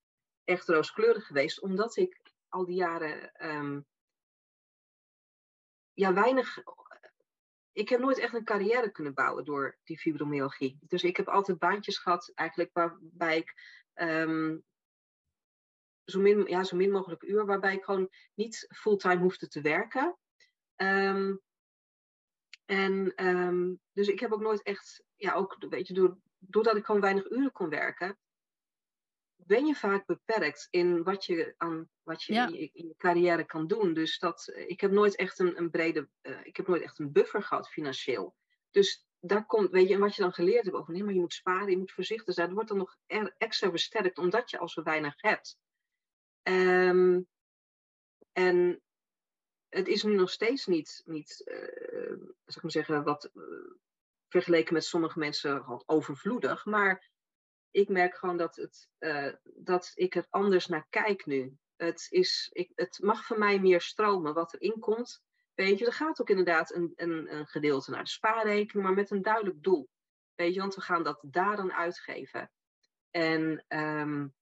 [0.44, 1.62] echt rooskleurig geweest.
[1.62, 3.32] Omdat ik al die jaren
[6.02, 6.58] ja, weinig
[7.74, 10.78] ik heb nooit echt een carrière kunnen bouwen door die fibromyalgie.
[10.82, 13.54] Dus ik heb altijd baantjes gehad, eigenlijk waarbij ik
[13.94, 14.58] ehm,
[16.06, 20.18] zo, min, ja, zo min mogelijk uur, waarbij ik gewoon niet fulltime hoefde te werken.
[20.76, 21.36] Ehm,
[22.66, 27.02] en um, dus ik heb ook nooit echt, ja, ook weet je, doordat ik gewoon
[27.02, 28.18] weinig uren kon werken,
[29.46, 33.94] ben je vaak beperkt in wat je, aan, wat je, in, je carrière kan doen.
[33.94, 37.12] Dus dat, ik heb nooit echt een, een brede, uh, ik heb nooit echt een
[37.12, 38.36] buffer gehad financieel.
[38.72, 41.20] Dus daar komt, weet je, en wat je dan geleerd hebt over, nee, maar je
[41.20, 44.58] moet sparen, je moet voorzichtig zijn, dat wordt dan nog er, extra versterkt, omdat je
[44.58, 45.58] al zo weinig hebt.
[46.44, 47.28] Um,
[48.32, 48.82] en
[49.70, 53.44] het is nu nog steeds niet, niet uh, zeg ik maar zeggen, wat uh,
[54.28, 56.66] vergeleken met sommige mensen wat overvloedig.
[56.66, 57.11] Maar
[57.72, 61.58] ik merk gewoon dat, het, uh, dat ik er anders naar kijk nu.
[61.76, 65.24] Het, is, ik, het mag voor mij meer stromen wat erin komt.
[65.54, 69.12] Weet je, er gaat ook inderdaad een, een, een gedeelte naar de spaarrekening, maar met
[69.12, 69.90] een duidelijk doel.
[70.36, 72.52] Weet je, want we gaan dat daar dan uitgeven.
[73.12, 74.34] En um,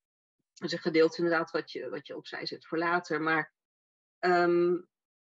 [0.55, 3.21] is een gedeelte inderdaad wat je, wat je opzij zet voor later.
[3.21, 3.53] Maar
[4.19, 4.87] um,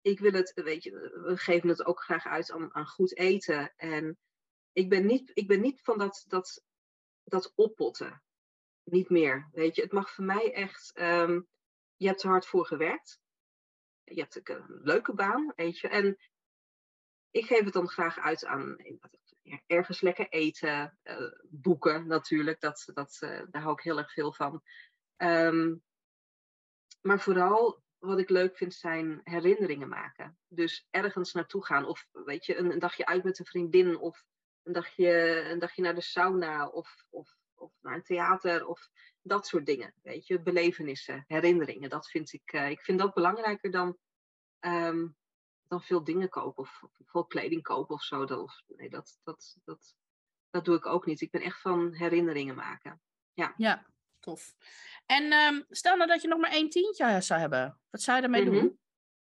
[0.01, 0.91] ik wil het, weet je,
[1.25, 3.73] we geven het ook graag uit aan, aan goed eten.
[3.77, 4.19] En
[4.73, 6.63] ik ben niet, ik ben niet van dat, dat,
[7.31, 8.23] dat oppotten.
[8.83, 9.49] Niet meer.
[9.53, 10.93] Weet je, het mag voor mij echt.
[11.01, 11.49] Um,
[11.97, 13.21] je hebt er hard voor gewerkt.
[14.05, 15.89] Je hebt een leuke baan, weet je.
[15.89, 16.19] En
[17.31, 18.77] ik geef het dan graag uit aan
[19.67, 22.61] ergens lekker eten, uh, boeken natuurlijk.
[22.61, 24.63] Dat, dat, uh, daar hou ik heel erg veel van.
[25.17, 25.83] Um,
[27.01, 30.39] maar vooral wat ik leuk vind zijn herinneringen maken.
[30.49, 31.87] Dus ergens naartoe gaan.
[31.87, 33.99] Of weet je, een, een dagje uit met een vriendin.
[33.99, 34.25] Of
[34.63, 36.69] een dagje, een dagje naar de sauna.
[36.69, 38.67] Of, of, of naar een theater.
[38.67, 38.91] Of
[39.23, 39.95] dat soort dingen.
[40.03, 41.91] Weet je, belevenissen, herinneringen.
[41.91, 43.99] Dat vind ik, uh, ik vind dat belangrijker dan,
[44.61, 45.17] um,
[45.69, 46.63] dan veel dingen kopen.
[46.63, 48.25] Of, of veel kleding kopen of zo.
[48.25, 49.95] Dat, of, nee, dat, dat, dat,
[50.51, 51.21] dat doe ik ook niet.
[51.21, 53.01] Ik ben echt van herinneringen maken.
[53.33, 53.55] Ja.
[53.57, 53.87] Ja,
[54.19, 54.55] tof.
[55.07, 57.81] En um, stel nou dat je nog maar één tientje zou hebben.
[57.91, 58.61] Wat zou je ermee mm -hmm.
[58.61, 58.79] doen?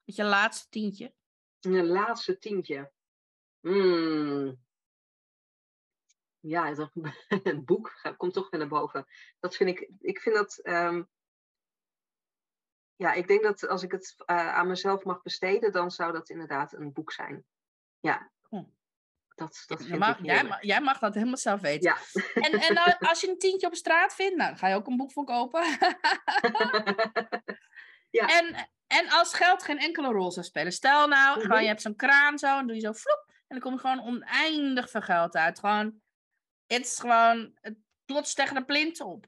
[0.05, 1.15] Met je laatste tientje?
[1.61, 2.93] Een laatste tientje.
[3.61, 4.61] Hmm.
[6.43, 6.75] Ja,
[7.43, 9.07] een boek komt toch weer naar boven.
[9.41, 11.09] Dat vind ik, ik vind dat, um,
[12.97, 16.31] ja, ik denk dat als ik het uh, aan mezelf mag besteden, dan zou dat
[16.31, 17.45] inderdaad een boek zijn.
[18.01, 18.31] Ja.
[18.49, 18.63] Hm.
[19.35, 21.91] Dat, dat vind mag, ik jij, mag, jij mag dat helemaal zelf weten.
[21.91, 21.97] Ja.
[22.35, 25.13] En, en als je een tientje op straat vindt, nou, ga je ook een boek
[25.13, 25.63] voor kopen.
[28.19, 28.27] ja.
[28.27, 30.73] En, en als geld geen enkele rol zou spelen.
[30.73, 31.61] Stel nou, mm -hmm.
[31.61, 32.89] je hebt zo'n kraan zo, en doe je zo.
[32.89, 35.59] En dan komt er gewoon oneindig veel geld uit.
[35.59, 36.03] Gewoon,
[36.67, 37.77] het is gewoon, het
[38.35, 39.27] tegen de plint op.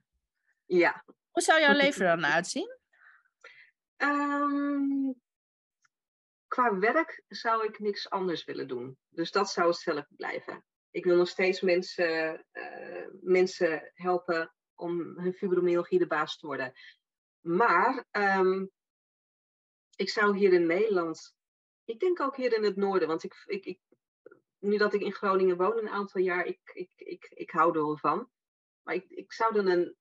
[0.66, 1.04] Ja.
[1.30, 2.78] Hoe zou jouw leven dan uitzien?
[3.96, 5.22] Um,
[6.46, 8.98] qua werk zou ik niks anders willen doen.
[9.08, 10.64] Dus dat zou hetzelfde blijven.
[10.90, 16.72] Ik wil nog steeds mensen, uh, mensen helpen om hun fibromyalgie de baas te worden.
[17.40, 18.70] Maar um,
[19.96, 21.34] ik zou hier in Nederland,
[21.84, 23.78] ik denk ook hier in het noorden, want ik, ik, ik,
[24.64, 27.84] nu dat ik in Groningen woon een aantal jaar, ik, ik, ik, ik hou er
[27.84, 28.30] wel van.
[28.82, 29.96] Maar ik, ik zou dan een,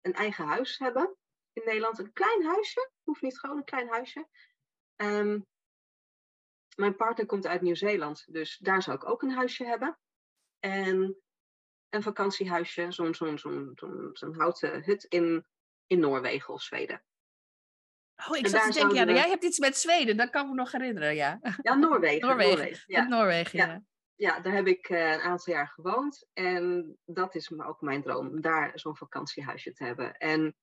[0.00, 1.16] een eigen huis hebben
[1.52, 1.98] in Nederland.
[1.98, 4.28] Een klein huisje, hoeft niet gewoon een klein huisje.
[4.96, 5.46] Um,
[6.76, 9.98] mijn partner komt uit Nieuw-Zeeland, dus daar zou ik ook een huisje hebben.
[10.58, 11.22] En
[11.88, 15.46] een vakantiehuisje, zo'n zo'n zo'n zo'n zo'n houten hut in,
[15.86, 17.04] in Noorwegen of Zweden.
[18.16, 19.12] Oh, ik zat te denken, ja, we...
[19.12, 21.40] jij hebt iets met Zweden, dat kan ik me nog herinneren, ja.
[21.62, 22.20] Ja, Noorwegen.
[22.26, 23.02] Noorwegen, Noorwegen ja.
[23.08, 23.66] Noorwegen, ja.
[23.66, 23.82] ja.
[24.14, 24.40] ja.
[24.40, 26.28] daar heb ik uh, een aantal jaar gewoond.
[26.32, 30.16] En dat is ook mijn droom, om daar zo'n vakantiehuisje te hebben.
[30.16, 30.56] En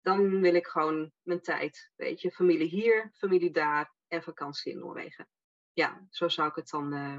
[0.00, 4.78] dan wil ik gewoon mijn tijd, weet je, familie hier, familie daar en vakantie in
[4.78, 5.28] Noorwegen.
[5.72, 7.18] Ja, zo zou ik het dan, uh,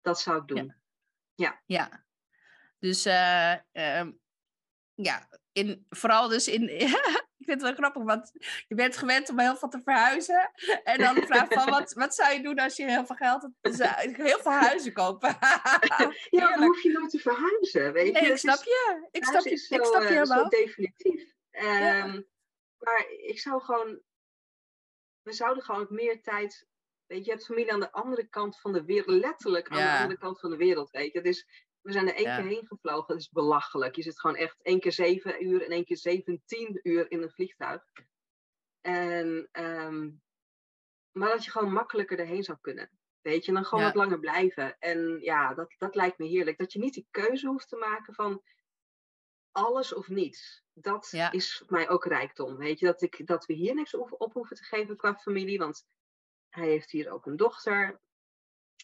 [0.00, 0.56] dat zou ik doen.
[0.56, 0.76] Ja.
[1.34, 1.62] Ja.
[1.66, 2.04] ja.
[2.78, 4.12] Dus uh, uh,
[4.94, 6.68] ja, in, vooral dus in,
[7.38, 8.32] ik vind het wel grappig, want
[8.68, 10.50] je bent gewend om heel veel te verhuizen.
[10.84, 14.16] En dan vraag van, wat, wat zou je doen als je heel veel geld hebt?
[14.16, 15.28] Heel veel huizen kopen.
[16.30, 18.20] ja, dan hoef je nooit te verhuizen, weet je.
[18.20, 19.08] Nee, ik snap je.
[19.10, 20.38] Ik snap je, zo, ik snap je helemaal.
[20.38, 21.34] Zo definitief.
[21.50, 22.22] Um, ja.
[22.78, 24.00] Maar ik zou gewoon,
[25.22, 26.66] we zouden gewoon meer tijd
[27.06, 29.96] Weet je, je hebt familie aan de andere kant van de wereld, letterlijk aan ja.
[29.96, 31.20] de andere kant van de wereld, weet je.
[31.20, 32.36] Dus we zijn er één ja.
[32.36, 33.96] keer heen gevlogen, dat is belachelijk.
[33.96, 37.30] Je zit gewoon echt één keer zeven uur en één keer zeventien uur in een
[37.30, 37.82] vliegtuig.
[38.80, 40.22] En, um,
[41.12, 42.90] maar dat je gewoon makkelijker erheen zou kunnen.
[43.20, 43.92] Weet je, en dan gewoon ja.
[43.92, 44.78] wat langer blijven.
[44.78, 46.58] En ja, dat, dat lijkt me heerlijk.
[46.58, 48.42] Dat je niet die keuze hoeft te maken van
[49.52, 50.62] alles of niets.
[50.72, 51.32] Dat ja.
[51.32, 52.56] is voor mij ook rijkdom.
[52.56, 55.58] Weet je, dat, ik, dat we hier niks op, op hoeven te geven qua familie.
[55.58, 55.86] Want
[56.48, 58.00] hij heeft hier ook een dochter.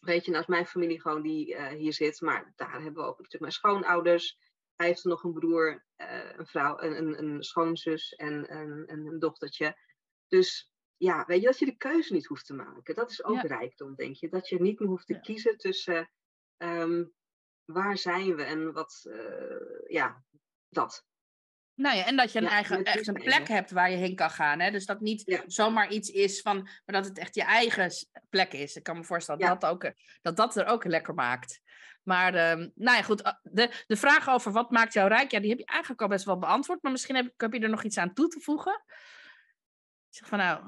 [0.03, 2.21] Weet je, nou is mijn familie gewoon die uh, hier zit.
[2.21, 4.37] Maar daar hebben we ook natuurlijk mijn schoonouders.
[4.75, 9.19] Hij heeft nog een broer, uh, een vrouw, een, een, een schoonzus en een, een,
[9.19, 9.77] dochtertje.
[10.27, 12.95] Dus ja, weet je, dat je de keuze niet hoeft te maken.
[12.95, 13.41] Dat is ook ja.
[13.41, 14.29] rijkdom, denk je.
[14.29, 15.19] Dat je niet meer hoeft te ja.
[15.19, 16.11] kiezen tussen
[16.57, 17.13] um,
[17.65, 20.23] waar zijn we en wat, uh, ja,
[20.69, 21.05] dat.
[21.75, 24.29] Nou ja, en dat je een eigen echt een plek hebt waar je heen kan
[24.29, 24.59] gaan.
[24.59, 24.71] Hè?
[24.71, 25.43] Dus dat niet ja.
[25.45, 27.91] zomaar iets is van, maar dat het echt je eigen
[28.29, 28.75] plek is.
[28.75, 31.61] Ik kan me voorstellen dat, dat, ook, dat dat er ook lekker maakt.
[32.03, 33.37] Maar uh, nou ja, goed.
[33.41, 36.25] De, de vraag over wat maakt jou rijk, ja, die heb je eigenlijk al best
[36.25, 36.81] wel beantwoord.
[36.81, 38.83] Maar misschien heb, heb je er nog iets aan toe te voegen.
[40.09, 40.63] Ik zeg van nou,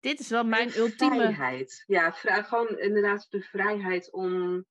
[0.00, 1.32] dit is wel mijn de ultieme...
[1.32, 1.84] Vrijheid.
[1.86, 4.64] Ja, gewoon inderdaad de vrijheid om...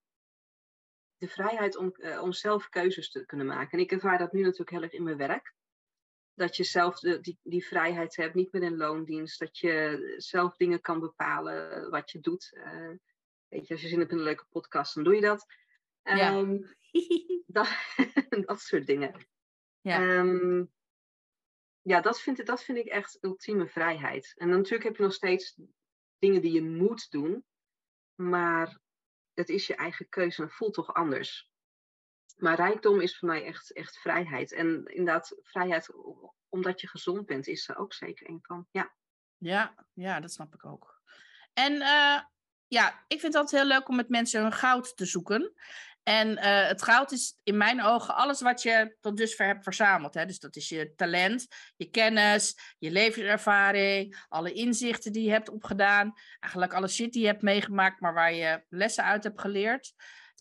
[1.17, 3.71] De vrijheid om, uh, om zelf keuzes te kunnen maken.
[3.71, 5.53] En ik ervaar dat nu natuurlijk heel erg in mijn werk
[6.39, 10.55] dat je zelf de, die, die vrijheid hebt, niet met een loondienst, dat je zelf
[10.55, 12.51] dingen kan bepalen wat je doet.
[12.53, 12.95] Uh,
[13.47, 15.45] weet je, als je zin hebt in een leuke podcast, dan doe je dat.
[16.03, 16.37] Ja.
[16.37, 16.75] Um,
[17.45, 17.69] dat,
[18.45, 19.27] dat soort dingen.
[19.81, 20.71] Ja, um,
[21.81, 24.33] ja dat, vind, dat vind ik echt ultieme vrijheid.
[24.37, 25.59] En natuurlijk heb je nog steeds
[26.19, 27.45] dingen die je moet doen,
[28.15, 28.79] maar
[29.33, 31.48] het is je eigen keuze en voelt toch anders.
[32.39, 34.53] Maar rijkdom is voor mij echt, echt vrijheid.
[34.53, 35.89] En inderdaad, vrijheid
[36.49, 38.67] omdat je gezond bent, is er ook zeker een van.
[38.71, 38.93] Ja,
[39.37, 41.01] ja, ja dat snap ik ook.
[41.53, 42.19] En uh,
[42.67, 45.53] ja, ik vind het altijd heel leuk om met mensen hun goud te zoeken.
[46.03, 50.13] En uh, het goud is in mijn ogen alles wat je tot dusver hebt verzameld.
[50.13, 50.25] Hè?
[50.25, 56.13] Dus dat is je talent, je kennis, je levenservaring, alle inzichten die je hebt opgedaan.
[56.39, 59.93] Eigenlijk alle shit die je hebt meegemaakt, maar waar je lessen uit hebt geleerd.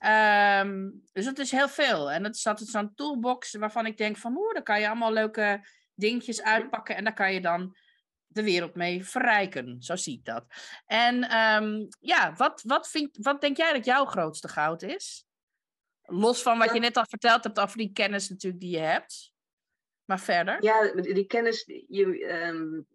[0.06, 2.10] Um, dus dat is heel veel.
[2.10, 5.12] En dat is altijd zo'n toolbox waarvan ik denk van, oeh, daar kan je allemaal
[5.12, 7.76] leuke dingetjes uitpakken en daar kan je dan
[8.26, 9.82] de wereld mee verrijken.
[9.82, 10.44] Zo zie ik dat.
[10.86, 15.26] En um, ja, wat, wat, vind, wat denk jij dat jouw grootste goud is?
[16.02, 19.32] Los van wat je net al verteld hebt over die kennis natuurlijk die je hebt.
[20.04, 20.62] Maar verder?
[20.62, 22.86] Ja, die kennis, je, um,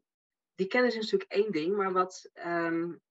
[0.55, 3.01] die kennis is natuurlijk één ding, maar wat, um,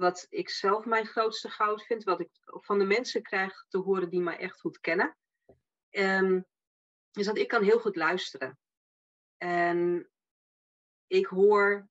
[0.00, 4.10] wat ik zelf mijn grootste goud vind, wat ik van de mensen krijg te horen
[4.10, 5.16] die mij echt goed kennen,
[5.90, 6.46] um,
[7.12, 8.58] is dat ik kan heel goed luisteren.
[9.36, 10.10] En
[11.06, 11.88] ik hoor,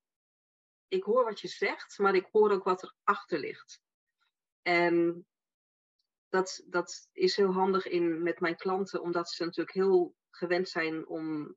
[0.88, 3.82] ik hoor wat je zegt, maar ik hoor ook wat erachter ligt.
[4.62, 5.26] En
[6.30, 11.08] dat, dat is heel handig in, met mijn klanten, omdat ze natuurlijk heel gewend zijn
[11.08, 11.56] om een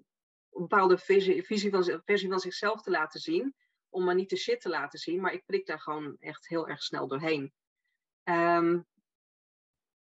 [0.50, 3.54] bepaalde visie van, versie van zichzelf te laten zien
[3.92, 5.20] om maar niet de shit te laten zien.
[5.20, 7.52] Maar ik prik daar gewoon echt heel erg snel doorheen.
[8.24, 8.86] Um,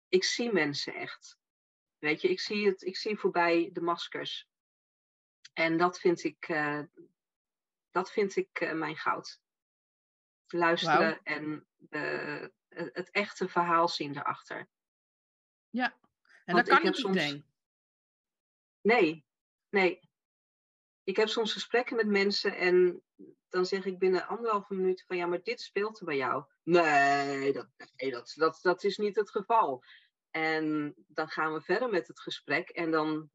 [0.07, 1.37] ik zie mensen echt.
[1.97, 4.47] Weet je, ik zie, het, ik zie voorbij de maskers.
[5.53, 6.83] En dat vind ik, uh,
[7.91, 9.41] dat vind ik uh, mijn goud.
[10.47, 11.19] Luisteren wow.
[11.23, 14.69] en de, het echte verhaal zien erachter.
[15.69, 15.97] Ja,
[16.45, 17.43] en Want dat kan niet soms...
[18.81, 19.25] Nee,
[19.69, 20.09] nee.
[21.03, 23.03] Ik heb soms gesprekken met mensen en
[23.49, 26.43] dan zeg ik binnen anderhalve minuut van ja, maar dit speelt er bij jou.
[26.63, 29.83] Nee, dat, nee dat, dat, dat is niet het geval.
[30.31, 33.29] En dan gaan we verder met het gesprek en dan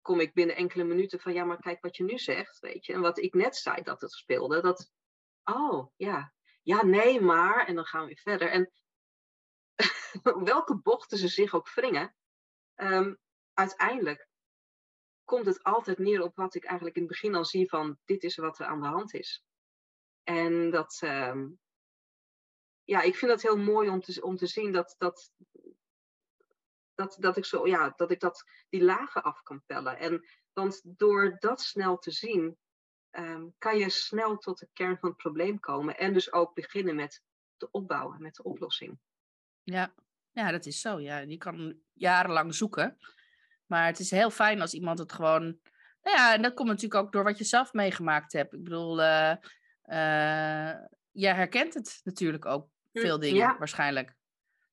[0.00, 2.92] kom ik binnen enkele minuten van ja, maar kijk wat je nu zegt, weet je.
[2.92, 4.90] En wat ik net zei dat het speelde, dat,
[5.44, 8.50] oh ja, ja, nee, maar, en dan gaan we weer verder.
[8.50, 8.72] En
[10.52, 12.14] welke bochten ze zich ook wringen,
[12.76, 13.18] um,
[13.54, 14.29] uiteindelijk
[15.30, 18.22] komt het altijd neer op wat ik eigenlijk in het begin al zie van dit
[18.22, 19.44] is wat er aan de hand is.
[20.22, 21.44] En dat, uh,
[22.84, 25.32] ja, ik vind dat heel mooi om te, om te zien dat, dat,
[26.94, 29.98] dat, dat ik zo, ja, dat ik dat, die lagen af kan pellen.
[29.98, 32.58] En want door dat snel te zien,
[33.10, 35.98] um, kan je snel tot de kern van het probleem komen.
[35.98, 37.22] En dus ook beginnen met
[37.56, 38.98] de opbouwen, met de oplossing.
[39.62, 39.94] Ja,
[40.30, 41.00] ja dat is zo.
[41.00, 42.98] Ja, je kan jarenlang zoeken.
[43.70, 45.42] Maar het is heel fijn als iemand het gewoon.
[46.02, 48.54] Nou ja, en dat komt natuurlijk ook door wat je zelf meegemaakt hebt.
[48.54, 49.34] Ik bedoel, uh,
[49.84, 50.72] uh,
[51.10, 53.58] jij herkent het natuurlijk ook, veel dingen ja.
[53.58, 54.14] waarschijnlijk.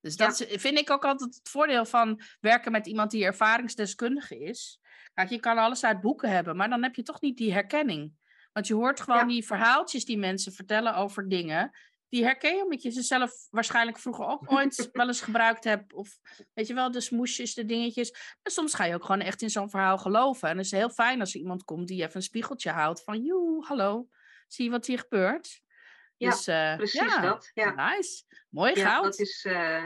[0.02, 0.58] Dus dat ja.
[0.58, 4.80] vind ik ook altijd het voordeel van werken met iemand die ervaringsdeskundige is.
[5.14, 8.14] Kijk, je kan alles uit boeken hebben, maar dan heb je toch niet die herkenning.
[8.54, 9.26] Want je hoort gewoon ja.
[9.26, 11.72] die verhaaltjes die mensen vertellen over dingen
[12.10, 15.94] die herken je omdat je ze zelf waarschijnlijk vroeger ook ooit wel eens gebruikt hebt.
[15.94, 16.20] Of
[16.54, 18.12] weet je wel, de smoesjes, de dingetjes.
[18.42, 20.50] En soms ga je ook gewoon echt in zo'n verhaal geloven.
[20.50, 23.24] En het is heel fijn als er iemand komt die even een spiegeltje houdt van,
[23.24, 24.08] joe, hallo,
[24.48, 25.62] zie je wat hier gebeurt?
[26.18, 27.52] Ja, dus, uh, precies ja, dat.
[27.54, 27.90] Ja.
[27.90, 28.24] Nice.
[28.50, 29.04] Mooi ja, goud.
[29.04, 29.86] Dat is, uh,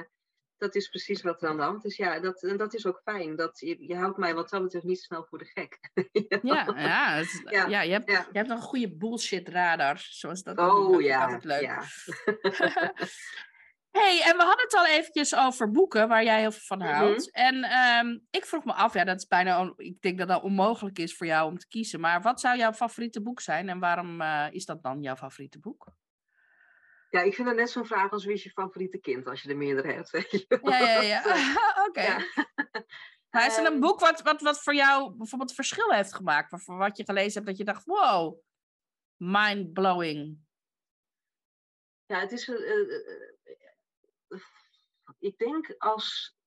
[0.62, 1.97] dat is precies wat er aan de hand is.
[1.97, 3.36] Ja, dat, en dat is ook fijn.
[3.36, 5.80] Dat, je, je houdt mij wat dat betreft niet snel voor de gek.
[6.41, 8.20] ja, ja, ja, ja, je, hebt, ja.
[8.32, 9.97] je hebt nog een goede bullshit radar.
[10.09, 11.24] Zoals dat oh dat ja.
[11.24, 11.62] altijd leuk.
[11.62, 11.80] ja.
[13.99, 16.88] hey, en we hadden het al eventjes over boeken waar jij heel veel van Mhm.
[16.89, 17.32] houdt.
[17.32, 20.43] En ehm, ik vroeg me af, ja, dat is bijna, on- ik denk dat dat
[20.43, 21.99] onmogelijk is voor jou om te kiezen.
[21.99, 25.59] Maar wat zou jouw favoriete boek zijn en waarom eh, is dat dan jouw favoriete
[25.59, 25.88] boek?
[27.12, 29.49] Ja, ik vind dat net zo'n vraag als wie is je favoriete kind als je
[29.49, 30.09] er meerdere hebt.
[30.09, 30.72] Weet je wel.
[30.74, 31.24] Ja, ja, ja.
[31.88, 32.01] Oké.
[32.01, 32.18] Ja.
[33.30, 36.66] Maar is er een Ehm, boek wat, wat, wat voor jou bijvoorbeeld verschil heeft gemaakt?
[36.66, 38.39] Wat je gelezen hebt dat je dacht, wow,
[39.18, 40.38] mind-blowing.
[42.05, 42.49] Ja, het is.
[42.49, 42.95] eh, eh,
[44.28, 44.39] eh,
[45.20, 46.38] ik denk als,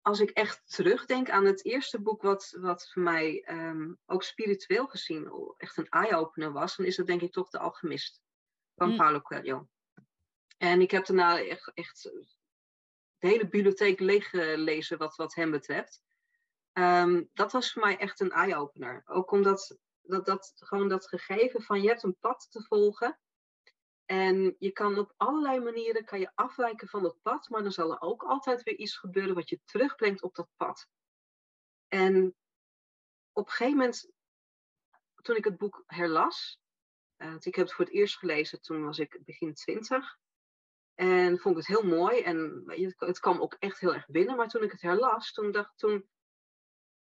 [0.00, 4.86] als ik echt terugdenk aan het eerste boek, wat, wat voor mij ehm, ook spiritueel
[4.86, 8.20] gezien o- echt een eye-opener was, dan is dat denk ik toch De Alchemist
[8.74, 8.96] van Mm.
[8.96, 9.68] Paulo Coelho.
[10.58, 11.44] En ik heb daarna
[11.74, 12.02] echt,
[13.18, 16.02] de hele bibliotheek leeggelezen wat, wat hem betreft.
[16.72, 19.02] Ehm, dat was voor mij echt een eye-opener.
[19.06, 23.18] Ook omdat dat, dat, gewoon dat gegeven van je hebt een pad te volgen.
[24.04, 27.92] En je kan op allerlei manieren kan je afwijken van dat pad, maar dan zal
[27.92, 30.88] er ook altijd weer iets gebeuren wat je terugbrengt op dat pad.
[31.88, 32.36] En
[33.32, 34.10] op een gegeven moment,
[35.22, 36.60] toen ik het boek herlas,
[37.16, 40.18] want ik heb het voor het eerst gelezen, toen was ik begin twintig.
[40.98, 42.62] En vond ik het heel mooi en
[42.96, 44.36] het kwam ook echt heel erg binnen.
[44.36, 46.08] Maar toen ik het herlas, toen dacht toen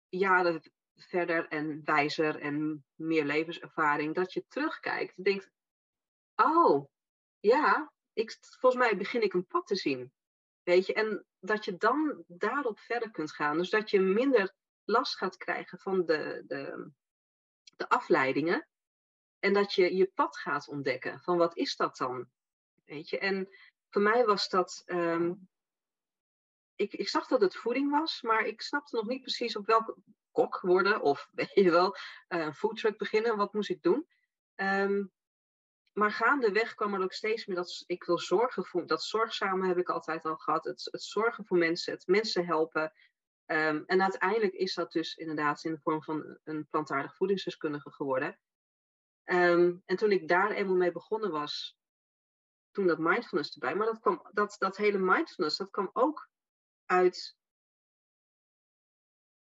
[0.09, 5.51] jaren verder en wijzer en meer levenservaring, dat je terugkijkt en denkt,
[6.35, 6.85] oh,
[7.39, 10.11] ja, ik, volgens mij begin ik een pad te zien.
[10.63, 13.57] Weet je, en dat je dan daarop verder kunt gaan.
[13.57, 16.91] Dus dat je minder last gaat krijgen van de, de,
[17.75, 18.67] de afleidingen.
[19.39, 21.21] En dat je je pad gaat ontdekken.
[21.21, 22.29] Van wat is dat dan?
[22.85, 23.49] Weet je, en
[23.91, 24.83] voor mij was dat.
[24.85, 25.33] ehm,
[26.75, 29.95] ik, ik zag dat het voeding was, maar ik snapte nog niet precies op welke
[30.31, 31.01] kok worden.
[31.01, 31.95] Of weet je wel,
[32.27, 33.37] eh, een foodtruck beginnen.
[33.37, 34.07] Wat moest ik doen?
[34.55, 35.03] Ehm,
[35.91, 38.87] maar gaandeweg kwam er ook steeds meer dat ik wil zorgen voor.
[38.87, 40.63] Dat zorgzame heb ik altijd al gehad.
[40.63, 42.93] Het, het zorgen voor mensen, het mensen helpen.
[43.45, 48.39] Ehm, en uiteindelijk is dat dus inderdaad in de vorm van een plantaardig voedingsdeskundige geworden.
[49.23, 51.80] En toen ik daar eenmaal mee begonnen was,
[52.71, 53.75] toen dat mindfulness erbij.
[53.75, 56.29] Maar dat, kwam, dat, dat hele mindfulness, dat kwam ook
[56.85, 57.35] uit.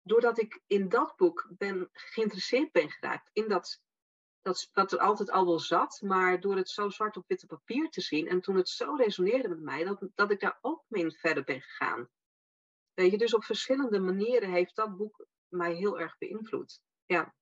[0.02, 3.82] Doordat ik in dat boek ben geïnteresseerd ben geraakt in dat
[4.42, 7.90] dat, dat er altijd al wel zat, maar door het zo zwart op witte papier
[7.90, 11.10] te zien en toen het zo resoneerde met mij, dat, dat ik daar ook mee
[11.10, 12.08] verder ben gegaan.
[12.94, 16.80] Weet je, dus op verschillende manieren heeft dat boek mij heel erg beïnvloed.
[17.04, 17.34] Ja,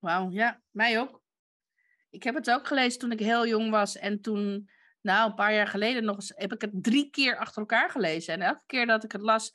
[0.00, 1.22] Wauw, ja, mij ook.
[2.10, 3.96] Ik heb het ook gelezen toen ik heel jong was.
[3.96, 4.70] En toen,
[5.02, 8.34] nou, een paar jaar geleden nog eens, heb ik het drie keer achter elkaar gelezen.
[8.34, 9.52] En elke keer dat ik het las,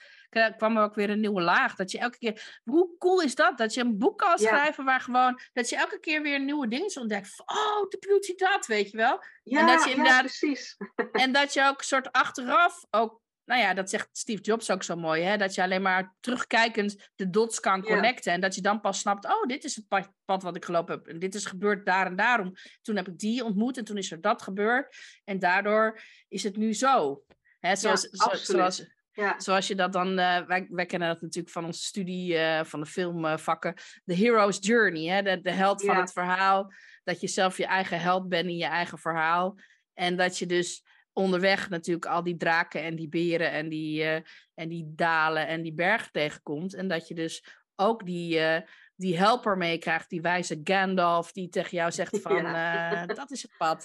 [0.58, 1.76] kwam er ook weer een nieuwe laag.
[1.76, 3.58] Dat je elke keer, hoe cool is dat?
[3.58, 4.38] Dat je een boek kan Ja.
[4.38, 7.44] schrijven waar gewoon, dat je elke keer weer nieuwe dingen ontdekt.
[7.46, 7.98] Oh, de
[8.38, 9.24] hij dat, weet je wel?
[9.44, 10.78] ja, dat je ja, inderdaad- precies.
[11.12, 14.96] En dat je ook soort achteraf ook, nou ja, dat zegt Steve Jobs ook zo
[14.96, 15.38] mooi, hè?
[15.38, 17.94] dat je alleen maar terugkijkend de dots kan Ja.
[17.94, 18.34] connecten.
[18.34, 20.96] En dat je dan pas snapt, oh, dit is het pad, pad wat ik gelopen
[20.96, 21.08] heb.
[21.08, 22.54] En dit is gebeurd daar en daarom.
[22.82, 24.96] Toen heb ik die ontmoet en toen is er dat gebeurd.
[25.24, 27.24] En daardoor is het nu zo.
[27.60, 31.66] Hè, zoals, zoals, Ja, zoals je dat dan, eh, wij, wij kennen dat natuurlijk van
[31.66, 33.74] onze studie eh, van de filmvakken,
[34.04, 35.22] de hero's journey, hè?
[35.22, 36.02] De, de held van Ja.
[36.02, 36.74] het verhaal,
[37.04, 39.58] dat je zelf je eigen held bent in je eigen verhaal.
[39.94, 40.84] En dat je dus
[41.16, 44.22] onderweg natuurlijk al die draken en die beren en die, eh,
[44.54, 46.74] en die dalen en die bergen tegenkomt.
[46.74, 47.46] En dat je dus
[47.76, 48.62] ook die, eh,
[48.96, 53.58] die helper meekrijgt, die wijze Gandalf, die tegen jou zegt van, eh, dat is het
[53.58, 53.84] pad.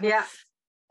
[0.00, 0.24] ja,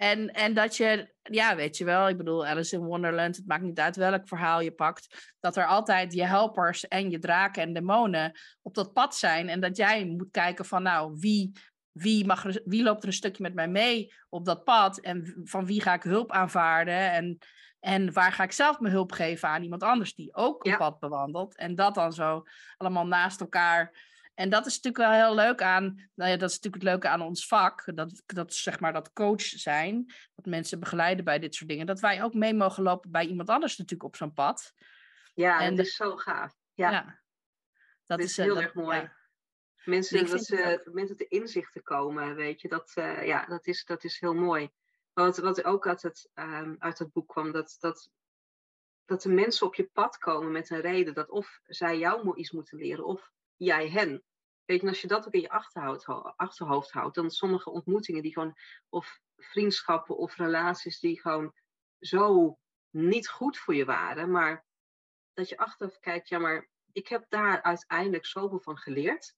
[0.02, 3.64] en, en dat je, ja, weet je wel, ik bedoel, Alice in Wonderland, het maakt
[3.64, 7.74] niet uit welk verhaal je pakt, dat er altijd je helpers en je draken en
[7.74, 9.50] demonen op dat pad zijn.
[9.50, 11.52] En dat jij moet kijken van, nou, wie,
[11.92, 15.00] wie, mag er, wie loopt er een stukje met mij mee op dat pad?
[15.00, 17.12] En van wie ga ik hulp aanvaarden?
[17.12, 17.38] En,
[17.80, 20.78] en waar ga ik zelf mijn hulp geven aan iemand anders die ook een Ja.
[20.78, 21.56] pad bewandelt?
[21.58, 22.44] En dat dan zo
[22.78, 24.10] allemaal naast elkaar.
[24.34, 25.84] En dat is natuurlijk wel heel leuk aan,
[26.16, 29.14] nou ja, dat is natuurlijk het leuke aan ons vak, dat, dat zeg maar dat
[29.14, 33.12] coach zijn, dat mensen begeleiden bij dit soort dingen, dat wij ook mee mogen lopen
[33.12, 34.74] bij iemand anders natuurlijk op zo'n pad.
[35.34, 36.54] ja En dat is zo gaaf.
[36.74, 37.20] Ja,
[38.06, 38.98] dat is eh, heel dat- erg mooi.
[38.98, 39.20] ja.
[39.86, 43.86] Mensen, dat het ze, mensen te inzichten komen, weet je, dat, eh, ja, dat, is,
[43.86, 44.72] dat is heel mooi.
[45.14, 48.10] Wat, wat ook uit het, ehm, uit het boek kwam, dat, dat,
[49.06, 52.52] dat de mensen op je pad komen met een reden dat of zij jou iets
[52.52, 54.24] moeten leren of jij hen.
[54.66, 57.70] Weet je, en als je dat ook in je achterhoofd, ho- achterhoofd houdt, dan sommige
[57.70, 58.58] ontmoetingen die gewoon,
[58.90, 61.54] of vriendschappen of relaties die gewoon
[62.00, 62.58] zo
[62.90, 64.66] niet goed voor je waren, maar
[65.34, 69.36] dat je achteraf kijkt, ja, maar ik heb daar uiteindelijk zoveel van geleerd.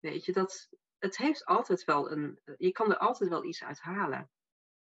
[0.00, 2.40] Weet je, dat het heeft altijd wel een.
[2.56, 4.30] Je kan er altijd wel iets uit halen.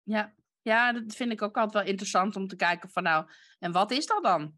[0.03, 3.73] Ja, Ja, dat vind ik ook altijd wel interessant om te kijken van nou, en
[3.73, 4.55] wat is dat dan?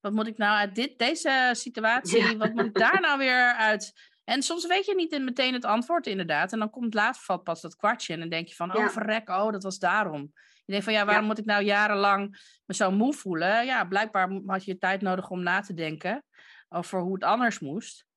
[0.00, 3.92] Wat moet ik nou uit dit, deze situatie, wat moet ik daar nou weer uit?
[4.24, 6.52] En soms weet je niet meteen het antwoord inderdaad.
[6.52, 9.28] En dan komt later valt pas dat kwartje en dan denk je van, oh verrek,
[9.28, 10.32] oh dat was daarom.
[10.64, 13.66] Je denkt van ja, waarom moet ik nou jarenlang me zo moe voelen?
[13.66, 16.24] Ja, blijkbaar had je tijd nodig om na te denken
[16.68, 18.07] over hoe het anders moest.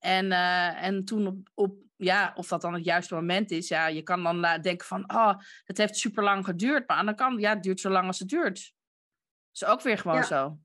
[0.00, 3.86] En, uh, en toen op, op, ja, of dat dan het juiste moment is, ja,
[3.86, 5.34] je kan dan denken van, oh,
[5.64, 6.88] het heeft super lang geduurd.
[6.88, 8.54] Maar aan de kant, ja, het duurt zo lang als het duurt.
[8.54, 10.58] Dat is ook weer gewoon zo.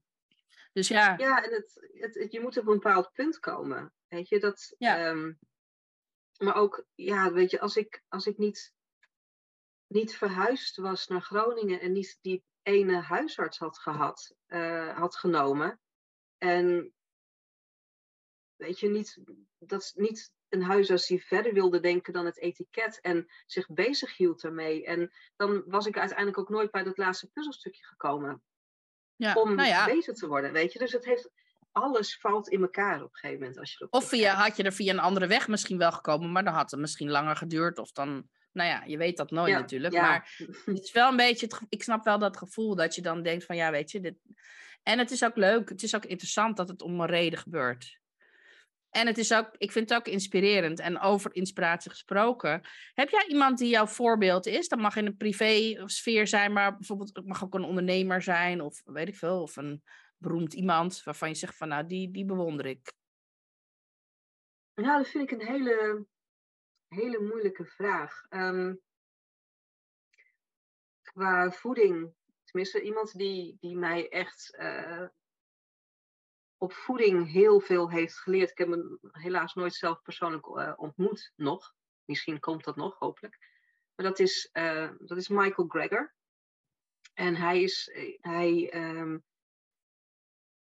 [0.74, 1.18] Dus ja.
[1.18, 3.94] Ja, en het, het, je moet op een bepaald punt komen.
[4.08, 4.76] Weet je, dat.
[4.78, 4.98] Ja.
[4.98, 5.34] Ehm,
[6.38, 8.74] maar ook, ja, weet je, als ik, als ik niet,
[9.88, 15.80] niet verhuisd was naar Groningen en niet die ene huisarts had gehad, uh, had genomen.
[16.38, 16.95] En
[18.58, 19.18] weet je, niet,
[19.60, 24.18] dat is niet een huisarts die verder wilde denken dan het etiket en zich bezig
[24.18, 24.86] hield ermee.
[24.86, 28.44] En dan was ik uiteindelijk ook nooit bij dat laatste puzzelstukje gekomen.
[29.16, 29.86] Ja, om nou ja.
[29.86, 30.80] bezig te worden, weet je.
[30.80, 31.30] Dus het heeft,
[31.76, 33.60] alles valt in elkaar op een gegeven moment.
[33.60, 36.44] Als je of via, had je er via een andere weg misschien wel gekomen, maar
[36.44, 37.80] dan had het misschien langer geduurd.
[37.80, 39.94] Of dan, nou ja, je weet dat nooit natuurlijk.
[39.94, 40.36] Maar
[40.66, 43.46] het is wel een beetje, het, ik snap wel dat gevoel dat je dan denkt
[43.46, 44.16] van, ja, weet je, dit...
[44.84, 48.00] En het is ook leuk, het is ook interessant dat het om een reden gebeurt.
[48.96, 50.80] En het is ook, ik vind het ook inspirerend.
[50.80, 52.62] En over inspiratie gesproken.
[52.94, 54.68] Heb jij iemand die jouw voorbeeld is?
[54.68, 58.62] Dat mag in een privé sfeer zijn, maar bijvoorbeeld het mag ook een ondernemer zijn,
[58.62, 59.84] of weet ik veel, of een
[60.18, 62.94] beroemd iemand waarvan je zegt van nou, die, die bewonder ik.
[64.74, 66.06] Ja, dat vind ik een hele,
[66.88, 68.26] hele moeilijke vraag.
[68.30, 68.82] Um,
[71.02, 75.08] qua voeding, tenminste iemand die, die mij echt uh,
[76.66, 78.50] op voeding heel veel heeft geleerd.
[78.50, 81.74] Ik heb hem helaas nooit zelf persoonlijk uh, ontmoet nog.
[82.06, 83.38] Misschien komt dat nog, hopelijk.
[83.96, 86.14] Maar dat is, uh, dat is Michael Greger.
[87.14, 87.90] En hij, is,
[88.22, 89.24] hij um,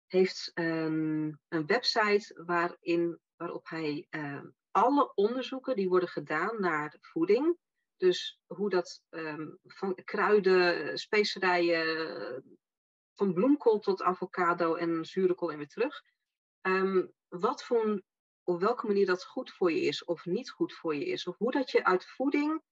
[0.06, 7.56] heeft een website waarin, waarop hij um, alle onderzoeken die worden gedaan naar voeding,
[7.96, 12.58] dus hoe dat um, van kruiden, specerijen,
[13.20, 16.02] van bloemkool tot avocado en zurenkool en weer terug.
[16.62, 18.02] Um, wat voor,
[18.42, 21.26] op welke manier dat goed voor je is of niet goed voor je is.
[21.26, 22.62] Of hoe dat je uit voeding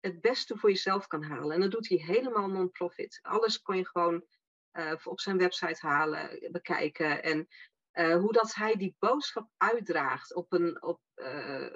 [0.00, 1.54] het beste voor jezelf kan halen.
[1.54, 3.18] En dat doet hij helemaal non-profit.
[3.22, 4.24] Alles kon je gewoon
[4.72, 7.22] uh, op zijn website halen, bekijken.
[7.22, 7.48] En
[7.92, 11.74] uh, hoe dat hij die boodschap uitdraagt op een op, uh,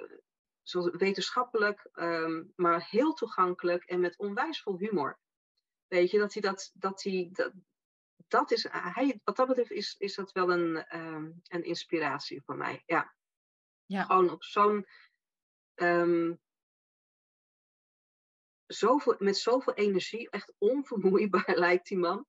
[0.61, 5.19] zo wetenschappelijk, um, maar heel toegankelijk en met onwijs veel humor.
[5.87, 7.53] Weet je, dat hij dat, dat hij, dat,
[8.27, 12.55] dat is, hij, wat dat betreft is, is dat wel een, um, een inspiratie voor
[12.55, 12.83] mij.
[12.85, 13.15] Ja.
[13.85, 14.03] ja.
[14.03, 14.85] Gewoon op zo'n.
[15.75, 16.39] Um,
[18.67, 22.25] zoveel, met zoveel energie, echt onvermoeibaar lijkt die man.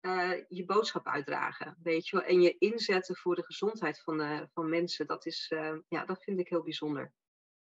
[0.00, 2.26] Uh, je boodschap uitdragen, weet je wel.
[2.26, 5.06] En je inzetten voor de gezondheid van, de, van mensen.
[5.06, 7.12] Dat, is, uh, ja, dat vind ik heel bijzonder.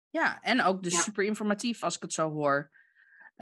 [0.09, 0.99] Ja, en ook dus ja.
[0.99, 2.72] super informatief als ik het zo hoor.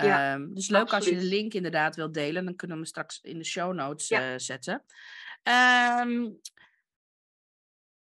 [0.04, 1.06] Ja, um, dus leuk absoluut.
[1.06, 2.45] als je de link inderdaad wilt delen.
[2.45, 4.32] Dan kunnen we hem straks in de show notes ja.
[4.32, 4.86] uh, zetten.
[6.04, 6.39] Um,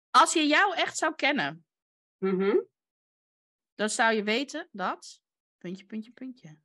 [0.10, 1.66] als je jou echt zou kennen,
[2.18, 2.68] mm -hmm.
[3.76, 5.22] dan zou je weten dat.
[5.58, 6.58] Puntje, puntje, puntje.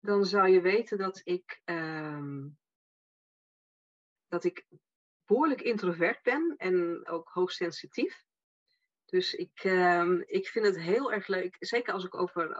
[0.00, 1.60] Dan zou je weten dat ik.
[1.64, 2.58] Um,
[4.28, 4.66] dat ik
[5.24, 8.24] behoorlijk introvert ben en ook hoogsensitief.
[9.04, 9.62] Dus ik,
[10.26, 12.56] ik vind het heel erg leuk, zeker als ik over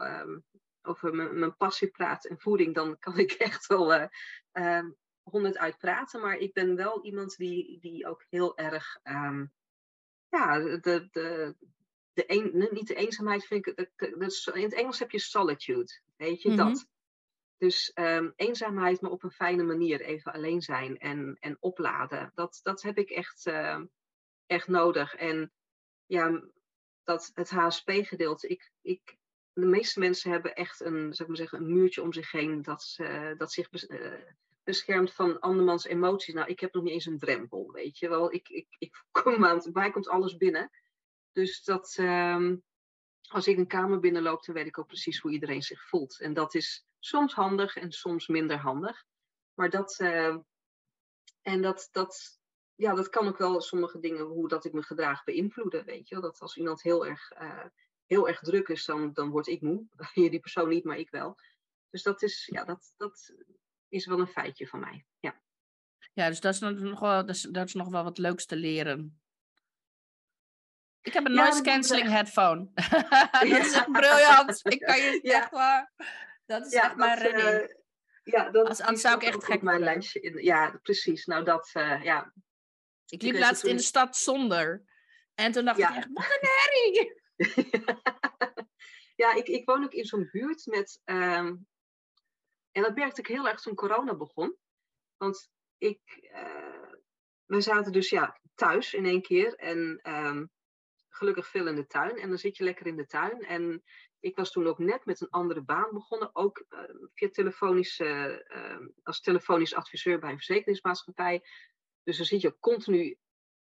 [0.82, 4.06] over mijn, passie praat en voeding, dan kan ik echt wel uh,
[4.52, 4.88] uh,
[5.22, 6.20] honderd uitpraten.
[6.20, 9.52] Maar ik ben wel iemand die, die ook heel erg, um,
[10.28, 11.56] ja, de, de,
[12.12, 16.00] de een, niet de eenzaamheid vind ik, de, de, in het Engels heb je solitude,
[16.16, 16.68] weet je, mm -hmm.
[16.68, 16.90] dat.
[17.56, 22.30] Dus um, eenzaamheid, maar op een fijne manier, even alleen zijn en, en opladen.
[22.34, 23.80] Dat, dat heb ik echt, uh,
[24.46, 25.14] echt nodig.
[25.14, 25.52] En
[26.06, 26.42] ja,
[27.04, 29.18] dat het HSP-gedeelte, ik, ik
[29.52, 32.82] de meeste mensen hebben echt een, zeg maar zeggen, een muurtje om zich heen dat,
[32.82, 34.12] ze, dat zich uh,
[34.62, 36.34] beschermt van andermans emoties.
[36.34, 38.32] Nou, ik heb nog niet eens een drempel, weet je wel.
[38.32, 40.70] Ik, ik, ik kom aan, bij komt alles binnen.
[41.32, 42.52] Dus dat, uh,
[43.28, 46.20] als ik een kamer binnenloop, dan weet ik ook precies hoe iedereen zich voelt.
[46.20, 49.04] En dat is soms handig en soms minder handig.
[49.54, 50.36] Maar dat, uh,
[51.42, 52.40] en dat, dat,
[52.74, 56.14] ja, dat kan ook wel sommige dingen, hoe dat ik me gedraag, beïnvloeden, weet je
[56.14, 56.24] wel.
[56.24, 57.64] Dat als iemand heel erg uh,
[58.12, 59.86] heel erg druk is, dan, dan word ik moe.
[60.14, 61.36] Die persoon niet, maar ik wel.
[61.90, 63.32] Dus dat is, ja, dat, dat
[63.88, 65.06] is wel een feitje van mij.
[65.20, 65.42] Ja,
[66.12, 68.56] ja dus dat is nog wel, dat is, dat is nog wel wat leuks te
[68.56, 69.20] leren.
[71.00, 72.70] Ik heb een ja, noise cancelling headphone.
[73.30, 74.60] dat is echt briljant.
[74.62, 75.40] Ik kan je ja.
[75.40, 75.92] echt waar.
[76.46, 77.70] Dat is echt mijn redding.
[77.70, 77.76] Uh,
[78.24, 80.20] Ja, dat Als- anders zou ik echt gek mijn lijstje.
[80.20, 81.24] In, ja, precies.
[81.24, 82.32] Nou, dat, eh, ja.
[83.06, 84.84] Ik liep laatst in de stad zonder.
[85.34, 85.90] En toen dacht Ja.
[85.90, 87.21] ik echt, wat een herrie!
[89.22, 91.00] ja, ik, ik woon ook in zo'n buurt met.
[91.04, 91.56] ehm,
[92.72, 94.56] en dat merkte ik heel erg toen corona begon.
[95.16, 96.00] Want ik.
[96.32, 96.92] eh,
[97.44, 99.54] we zaten dus ja, thuis in één keer.
[99.54, 100.46] En ehm,
[101.08, 102.16] gelukkig veel in de tuin.
[102.16, 103.40] En dan zit je lekker in de tuin.
[103.40, 103.82] En
[104.20, 106.30] ik was toen ook net met een andere baan begonnen.
[106.32, 106.80] Ook eh,
[107.14, 111.42] via telefonische, eh, als telefonisch adviseur bij een verzekeringsmaatschappij.
[112.02, 113.18] Dus dan zit je continu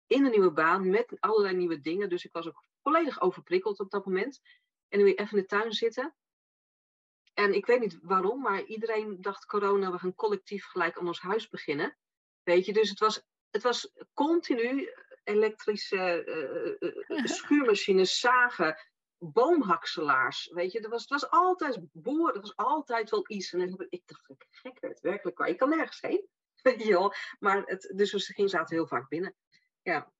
[0.06, 2.08] in een nieuwe baan met allerlei nieuwe dingen.
[2.08, 4.40] Dus ik was ook volledig overprikkeld op dat moment.
[4.88, 6.14] En nu weer even in de tuin zitten.
[7.34, 11.20] En ik weet niet waarom, maar iedereen dacht corona, we gaan collectief gelijk aan ons
[11.20, 11.96] huis beginnen.
[12.42, 14.90] Weet je, dus het was, het was continu
[15.24, 16.24] elektrische
[17.08, 18.76] eh, schuurmachines, zagen,
[19.18, 20.50] boomhakselaars.
[20.52, 23.52] Weet je, er was, het was altijd boeren, er was altijd wel iets.
[23.52, 25.48] En ik dacht, ik gek werd, werkelijk waar.
[25.48, 26.28] Ik kan nergens heen.
[26.62, 27.14] Weet je wel.
[27.38, 29.36] Maar het, dus we gingen zaten heel vaak binnen.
[29.82, 30.12] Ja.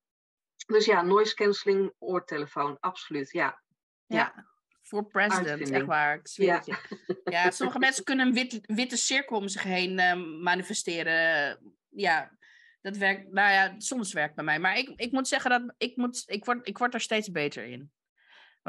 [0.70, 3.30] Dus ja, noise cancelling, oortelefoon, absoluut.
[3.32, 3.60] Ja,
[4.06, 4.46] Ja, Ja.
[4.82, 5.76] voor president, Uitvinding.
[5.76, 6.14] echt waar.
[6.14, 6.78] Ik.
[7.24, 11.58] Ja, sommige mensen kunnen een wit, witte cirkel om zich heen eh, manifesteren.
[11.88, 12.38] Ja,
[12.80, 13.32] dat werkt.
[13.32, 14.58] Nou ja, soms werkt bij mij.
[14.58, 17.64] Maar ik, ik moet zeggen dat ik, moet, ik, word, ik word er steeds beter
[17.64, 17.90] in.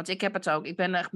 [0.01, 0.65] Want ik heb het ook.
[0.65, 1.11] Ik ben echt,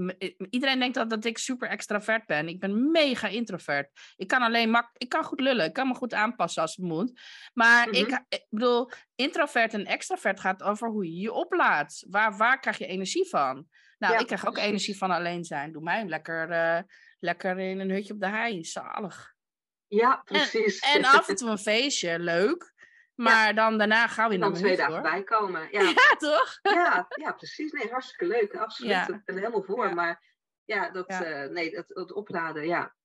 [0.49, 2.47] iedereen denkt dat, dat ik super extravert ben.
[2.47, 3.89] Ik ben mega introvert.
[4.15, 5.65] Ik kan alleen mak ik kan goed lullen.
[5.65, 7.19] Ik kan me goed aanpassen als het moet.
[7.53, 7.95] Maar Mhm.
[7.95, 12.05] ik, ik bedoel, introvert en extravert gaat over hoe je je oplaadt.
[12.09, 13.67] Waar, waar krijg je energie van?
[13.97, 15.71] Nou, Ja, ik krijg ook energie van alleen zijn.
[15.71, 16.81] Doe mij lekker, eh,
[17.19, 18.63] lekker in een hutje op de hei.
[18.63, 19.33] Zalig.
[19.87, 20.79] ja precies.
[20.79, 22.73] En af en toe een feestje, leuk.
[23.15, 25.01] Maar dan daarna gaan we naar dan twee dagen hoor.
[25.01, 25.67] bijkomen.
[25.71, 26.59] Ja, Ja, toch?
[26.75, 27.71] ja, ja, precies.
[27.71, 28.55] Nee, hartstikke leuk.
[28.55, 28.91] Absoluut.
[28.91, 29.01] Ja.
[29.01, 29.93] Ik ben er helemaal voor.
[29.93, 30.23] Maar
[30.65, 32.95] ja, dat, eh, nee, het opladen, ja.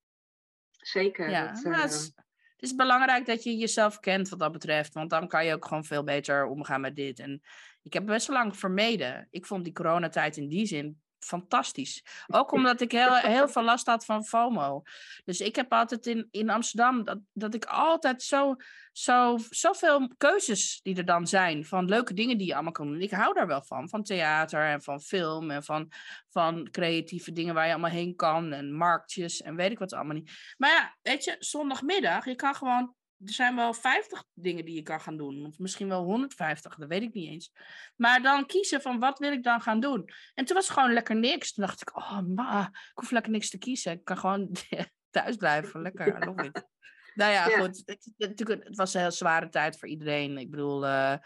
[0.71, 1.31] Zeker.
[1.31, 2.05] Ja, dat, nou, eh, het, is,
[2.53, 4.95] het is belangrijk dat je jezelf kent wat dat betreft.
[4.95, 7.19] Want dan kan je ook gewoon veel beter omgaan met dit.
[7.19, 7.43] En
[7.83, 9.27] ik heb best wel lang vermeden.
[9.31, 12.05] Ik vond die coronatijd in die zin fantastisch.
[12.27, 14.83] Ook omdat ik heel, heel veel last had van FOMO.
[15.25, 18.57] Dus ik heb altijd in, in Amsterdam dat, dat ik altijd zo,
[18.93, 21.64] zo, zoveel keuzes die er dan zijn.
[21.64, 23.01] Van leuke dingen die je allemaal kan doen.
[23.01, 23.89] Ik hou daar wel van.
[23.89, 25.93] Van theater en van film en van,
[26.29, 28.53] van creatieve dingen waar je allemaal heen kan.
[28.53, 30.55] En marktjes en weet ik wat allemaal niet.
[30.57, 32.99] Maar ja, weet je, zondagmiddag, je kan gewoon.
[33.25, 35.47] Er zijn wel 50 dingen die je kan gaan doen.
[35.47, 37.53] Of misschien wel 150, dat weet ik niet eens.
[37.97, 40.09] Maar dan kiezen van wat wil ik dan gaan doen.
[40.35, 41.53] En toen was het gewoon lekker niks.
[41.53, 43.93] Toen dacht ik, oh ma, ik hoef lekker niks te kiezen.
[43.93, 44.51] Ik kan gewoon
[45.11, 45.83] thuis blijven.
[45.83, 46.68] Lekker, I love it.
[47.14, 47.59] Nou ja, Ja.
[47.59, 47.83] goed.
[48.16, 50.39] Het, het was een heel zware tijd voor iedereen.
[50.39, 51.21] Ik bedoel, eh, eh,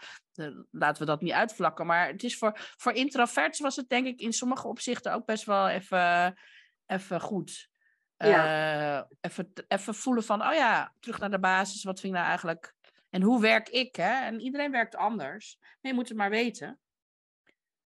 [0.71, 1.85] laten we dat niet uitvlakken.
[1.85, 5.45] Maar het is voor, voor introverts was het denk ik in sommige opzichten ook best
[5.45, 6.37] wel even,
[6.85, 7.69] even goed.
[8.17, 8.97] Ja.
[8.97, 11.83] Eh, even, even voelen van, oh ja, terug naar de basis.
[11.83, 12.73] Wat vind ik nou eigenlijk?
[13.09, 13.95] En hoe werk ik?
[13.95, 14.25] Hè?
[14.25, 15.57] En iedereen werkt anders.
[15.59, 16.79] Maar je moet het maar weten.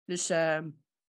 [0.04, 0.60] Dus, eh,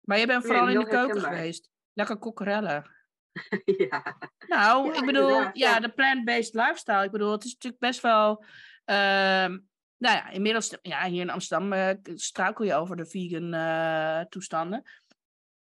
[0.00, 1.70] maar je bent Nee, vooral in de keuken geweest.
[1.92, 2.90] Lekker kokkerellen.
[3.90, 4.16] ja.
[4.46, 5.80] Nou, Ja, ik bedoel, inderdaad, ja, ja.
[5.80, 7.04] de plant-based lifestyle.
[7.04, 8.44] Ik bedoel, het is natuurlijk best wel.
[8.84, 9.58] ehm,
[9.96, 14.82] nou ja, inmiddels, ja, hier in Amsterdam eh, struikel je over de vegan eh, toestanden.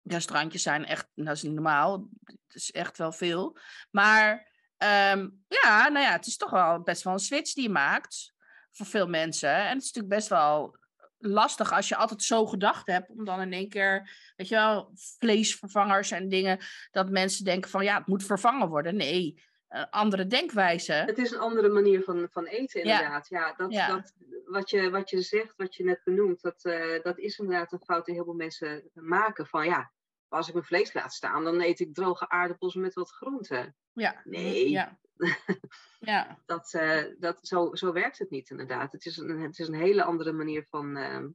[0.04, 2.08] Restaurantjes zijn echt, dat is niet normaal.
[2.24, 3.58] Het is echt wel veel.
[3.90, 7.70] Maar ehm, ja, nou ja, het is toch wel best wel een switch die je
[7.70, 8.34] maakt
[8.70, 9.54] voor veel mensen.
[9.54, 10.76] En het is natuurlijk best wel
[11.18, 14.90] lastig als je altijd zo gedacht hebt om dan in één keer, weet je wel,
[14.94, 16.58] vleesvervangers en dingen
[16.90, 18.96] dat mensen denken van ja, het moet vervangen worden.
[18.96, 20.92] Nee, een andere denkwijze.
[20.92, 23.28] Het is een andere manier van, van eten, inderdaad.
[23.28, 23.86] Ja, dat, Ja.
[23.86, 24.12] Dat,
[24.44, 27.82] wat, je, wat je zegt, wat je net benoemt, dat, eh, dat is inderdaad een
[27.84, 29.46] fout die heel veel mensen maken.
[29.46, 29.92] Van ja,
[30.34, 33.76] als ik mijn vlees laat staan, dan eet ik droge aardappels met wat groenten.
[33.92, 34.20] Ja.
[34.24, 34.70] Nee.
[34.70, 34.98] Ja.
[36.00, 36.38] ja.
[36.46, 38.92] Dat, eh, dat, zo, zo werkt het niet, inderdaad.
[38.92, 41.28] Het is een, het is een hele andere manier van, ehm,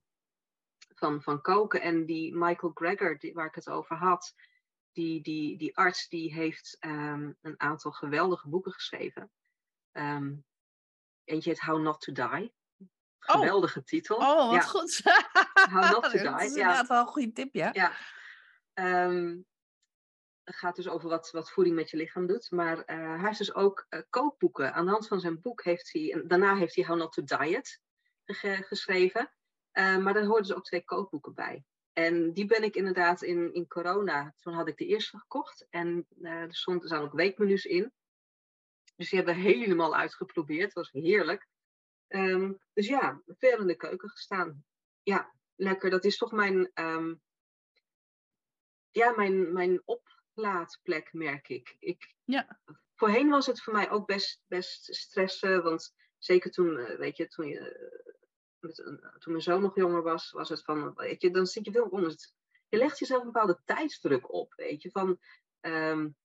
[0.96, 1.82] van, van koken.
[1.82, 4.34] En die Michael Greger, die, waar ik het over had,
[4.92, 9.32] die, die, die arts, die heeft ehm, een aantal geweldige boeken geschreven.
[9.92, 10.34] Ehm,
[11.24, 12.54] eentje heet How Not to Die.
[13.26, 13.36] Oh.
[13.36, 14.16] Geweldige titel.
[14.16, 15.02] Oh, wat ja, goed.
[15.72, 16.62] How not to Dat die, is ja.
[16.62, 17.70] inderdaad wel een goede tip, ja.
[17.74, 17.92] Ja.
[18.80, 19.38] Ehm,
[20.44, 22.52] het gaat dus over wat, wat voeding met je lichaam doet.
[22.52, 24.74] Maar eh, hij heeft dus ook eh, kookboeken.
[24.74, 26.12] Aan de hand van zijn boek heeft hij...
[26.12, 27.82] En daarna heeft hij How Not to Diet
[28.26, 29.32] ge- geschreven.
[29.72, 31.64] Eh, maar daar hoorden dus ook twee kookboeken bij.
[31.94, 34.34] En die ben ik inderdaad in, in corona...
[34.38, 35.68] Toen had ik de eerste gekocht.
[35.70, 37.94] En eh, er stond, er staan ook weekmenu's in.
[38.96, 40.64] Dus die hebben we helemaal uitgeprobeerd.
[40.64, 41.48] Het was heerlijk.
[42.08, 44.66] Ehm, dus ja, veel in de keuken gestaan.
[45.04, 45.90] Ja, lekker.
[45.90, 46.72] Dat is toch mijn...
[46.74, 47.16] ehm,
[48.92, 51.76] ja, mijn, mijn oplaadplek, merk ik.
[51.80, 52.60] ik Ja.
[52.96, 55.64] voorheen was het voor mij ook best, best stressen.
[55.64, 58.14] Want zeker toen, eh, weet je, toen, je, eh,
[58.60, 61.66] met een, toen mijn zoon nog jonger was, was het van, weet je, dan zit
[61.66, 62.34] je veel onder het,
[62.70, 65.20] Je legt jezelf een bepaalde tijdsdruk op, weet je, van...
[65.62, 66.18] Um,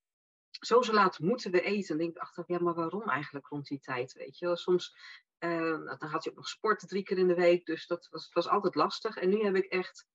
[0.60, 1.90] zo zo laat moeten we eten.
[1.90, 4.56] En denk ik achteraf, ja, maar waarom eigenlijk rond die tijd, weet je?
[4.56, 4.96] Soms,
[5.38, 8.32] uh, dan had je ook nog sport drie keer in de week, dus dat was,
[8.32, 9.16] was altijd lastig.
[9.16, 10.06] En nu heb ik echt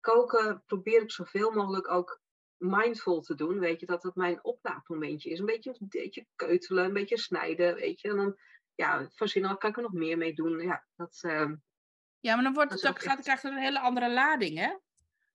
[0.00, 2.20] koken, probeer ik zoveel mogelijk ook
[2.56, 5.38] mindful te doen, weet je, dat het mijn oplaadmomentje is.
[5.38, 8.08] Een beetje, een beetje keutelen, een beetje snijden, weet je.
[8.08, 8.38] En dan,
[8.74, 10.60] ja, voorzien kan ik er nog meer mee doen.
[10.60, 11.50] Ja, dat, uh,
[12.20, 14.76] ja maar dan wordt het ook, gaat, krijgt het een hele andere lading, hè?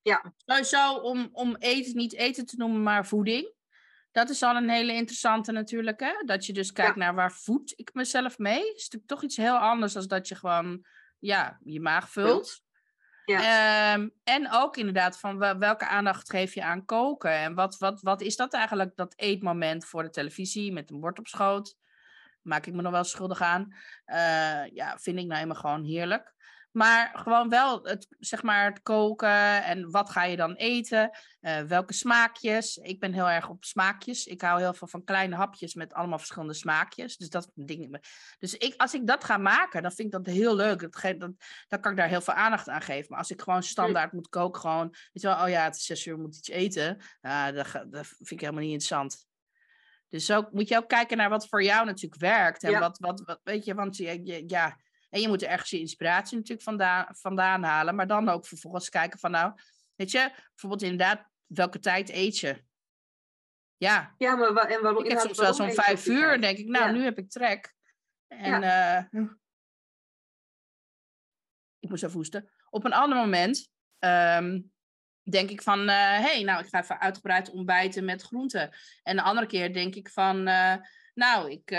[0.02, 0.34] Ja.
[0.46, 3.54] Sowieso om, om eten niet eten te noemen, maar voeding.
[4.12, 6.14] Dat is al een hele interessante natuurlijk, hè?
[6.26, 8.74] Dat je dus kijkt naar waar voed ik mezelf mee.
[8.74, 10.86] is natuurlijk toch iets heel anders dan dat je gewoon
[11.20, 12.64] ja, je maag vult.
[13.26, 13.94] Ja.
[13.94, 17.32] Um, en ook inderdaad van welke aandacht geef je aan koken?
[17.32, 21.20] En wat, wat, wat is dat eigenlijk, dat eetmoment voor de televisie met een bord
[21.20, 21.76] op schoot?
[22.42, 23.74] Maak ik me nog wel schuldig aan.
[24.06, 26.33] Uh, ja, vind ik nou helemaal gewoon heerlijk.
[26.74, 31.18] Maar gewoon wel het, zeg maar, het koken en wat ga je dan eten?
[31.42, 32.78] Uh, welke smaakjes?
[32.78, 34.26] Ik ben heel erg op smaakjes.
[34.26, 37.18] Ik hou heel veel van kleine hapjes met allemaal verschillende smaakjes.
[37.18, 38.06] Dus dat ding.
[38.40, 40.80] Dus ik, als ik dat ga maken, dan vind ik dat heel leuk.
[40.80, 41.32] Dat, dat,
[41.68, 43.08] dan kan ik daar heel veel aandacht aan geven.
[43.10, 45.86] Maar als ik gewoon standaard moet koken, gewoon, weet je wel, oh ja, het is
[45.86, 46.98] zes uur, moet iets eten.
[47.22, 49.28] Uh, dat, dat vind ik helemaal niet interessant.
[50.10, 52.64] Dus zo moet je ook kijken naar wat voor jou natuurlijk werkt.
[52.64, 52.80] En ja.
[52.80, 54.78] wat, wat, wat, weet je, want je, ja,
[55.14, 57.96] en je moet er ergens je inspiratie natuurlijk vandaan, vandaan halen.
[57.96, 59.54] Maar dan ook vervolgens kijken van nou,
[59.96, 62.64] weet je, bijvoorbeeld inderdaad, welke tijd eet je?
[63.78, 64.16] Ja.
[64.18, 65.04] Ja, maar en waarom?
[65.04, 67.76] Ik heb soms wel zo'n vijf uur, denk ik, nou, nu heb ik trek.
[68.28, 69.10] En ja.
[69.12, 69.24] uh,
[71.80, 72.50] ik moest even hoesten.
[72.70, 74.72] Op een ander moment um,
[75.22, 78.76] denk ik van, hé, uh, hey, nou, ik ga even uitgebreid ontbijten met groenten.
[79.04, 80.76] En de andere keer denk ik van, uh,
[81.14, 81.72] nou, ik,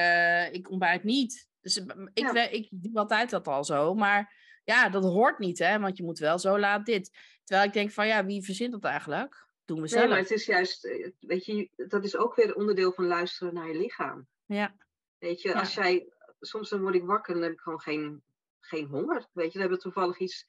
[0.54, 1.52] ik ontbijt niet.
[1.64, 1.76] Dus
[2.12, 3.94] ik, ik doe altijd dat al zo.
[3.94, 4.34] Maar
[4.64, 5.78] ja, dat hoort niet, hè?
[5.78, 7.10] Want je moet wel zo laat dit.
[7.44, 9.46] Terwijl ik denk van ja, wie verzint dat eigenlijk?
[9.64, 10.00] Doen we zelf.
[10.00, 13.54] Nee, maar het is juist, eh, weet je, dat is ook weer onderdeel van luisteren
[13.54, 14.26] naar je lichaam.
[14.46, 14.74] Ja.
[15.18, 18.22] Weet je, als jij, soms dan word ik wakker en dan heb ik gewoon geen,
[18.60, 19.28] geen honger.
[19.32, 20.46] Weet je, dan hebben we toevallig iets,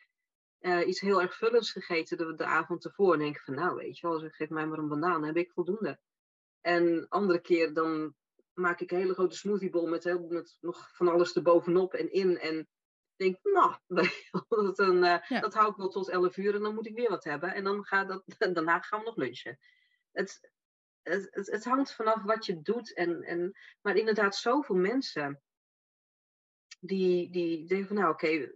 [0.59, 3.13] uh, iets heel erg vullends gegeten de, de avond ervoor.
[3.13, 5.37] En denk ik van nou, weet je wel, geef mij maar een banaan, dan heb
[5.37, 5.99] ik voldoende.
[6.61, 8.15] En andere keer dan
[8.55, 12.39] maak ik een hele grote smoothiebol met, heel, met nog van alles erbovenop en in.
[12.39, 12.67] En
[13.15, 13.75] denk, nou,
[14.47, 17.09] dat, een, uh, dat hou ik wel tot 11 uur en dan moet ik weer
[17.09, 17.53] wat hebben.
[17.53, 19.59] En dan ga dat, daarna gaan we nog lunchen.
[20.11, 20.51] Het,
[21.01, 22.93] het, het, het, hangt vanaf wat je doet.
[22.93, 25.41] En, en, maar inderdaad, zoveel mensen
[26.79, 28.51] die, die denken van, nou oké,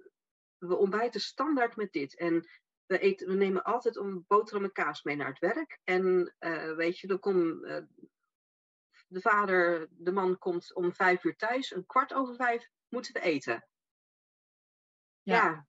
[0.57, 2.15] we ontbijten standaard met dit.
[2.15, 2.47] En
[2.85, 5.79] we, eten, we nemen altijd een boterham en kaas mee naar het werk.
[5.83, 7.77] En uh, weet je, dan komt uh,
[9.09, 13.19] de vader, de man komt om vijf uur thuis, een kwart over vijf moeten we
[13.19, 13.67] eten.
[15.21, 15.67] Ja, ja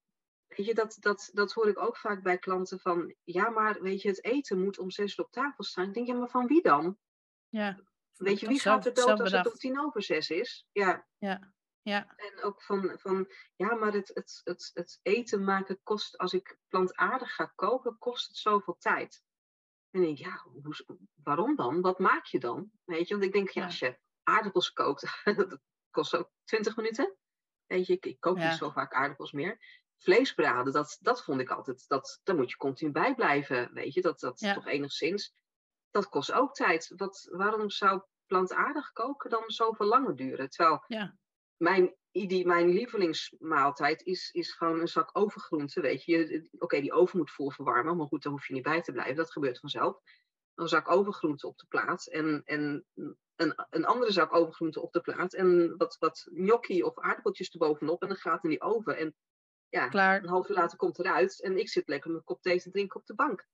[0.57, 4.03] weet je, dat, dat, dat hoor ik ook vaak bij klanten van, ja, maar weet
[4.03, 5.89] je, het eten moet om zes uur op tafel staan.
[5.89, 6.99] Ik denk, ja, maar van wie dan?
[7.49, 7.81] Ja.
[8.17, 10.67] Weet je, wie gaat er dood als het om tien over zes is?
[10.73, 11.07] Ja.
[11.19, 11.53] Ja.
[11.83, 12.15] Ja.
[12.17, 16.59] En ook van, van ja, maar het, het, het, het eten maken kost, als ik
[16.69, 19.23] plantaardig ga koken, kost het zoveel tijd.
[19.91, 21.81] En denk ik, ja, hoe, waarom dan?
[21.81, 22.71] Wat maak je dan?
[22.85, 25.61] Weet je, want ik denk, ja, als je aardappels kookt, dat
[25.91, 27.17] kost ook 20 minuten.
[27.67, 29.59] Weet je, ik, ik kook niet zo vaak aardappels meer.
[29.99, 33.73] Vlees braden, dat, dat vond ik altijd, dat, daar moet je continu bij blijven.
[33.73, 35.35] Weet je, dat, dat toch enigszins.
[35.91, 36.93] Dat kost ook tijd.
[36.97, 40.51] Wat, waarom zou plantaardig koken dan zoveel langer duren?
[40.51, 41.19] Terwijl ja.
[41.61, 46.49] Mijn die, mijn lievelingsmaaltijd is, is gewoon een zak overgroenten, weet je.
[46.59, 49.17] Oké, die oven moet vol verwarmen, maar goed, daar hoef je niet bij te blijven.
[49.17, 50.01] Dat gebeurt vanzelf.
[50.55, 52.85] Een zak overgroenten op de plaat en, en
[53.37, 58.03] een, een andere zak overgroenten op de plaat en wat, wat gnocchi of aardappeltjes erbovenop
[58.03, 58.97] en dan gaat in die oven.
[58.97, 59.15] En
[59.69, 60.23] ja, Klaar.
[60.23, 63.01] een half uur later komt eruit en ik zit lekker mijn kop thee te drinken
[63.01, 63.47] op de bank.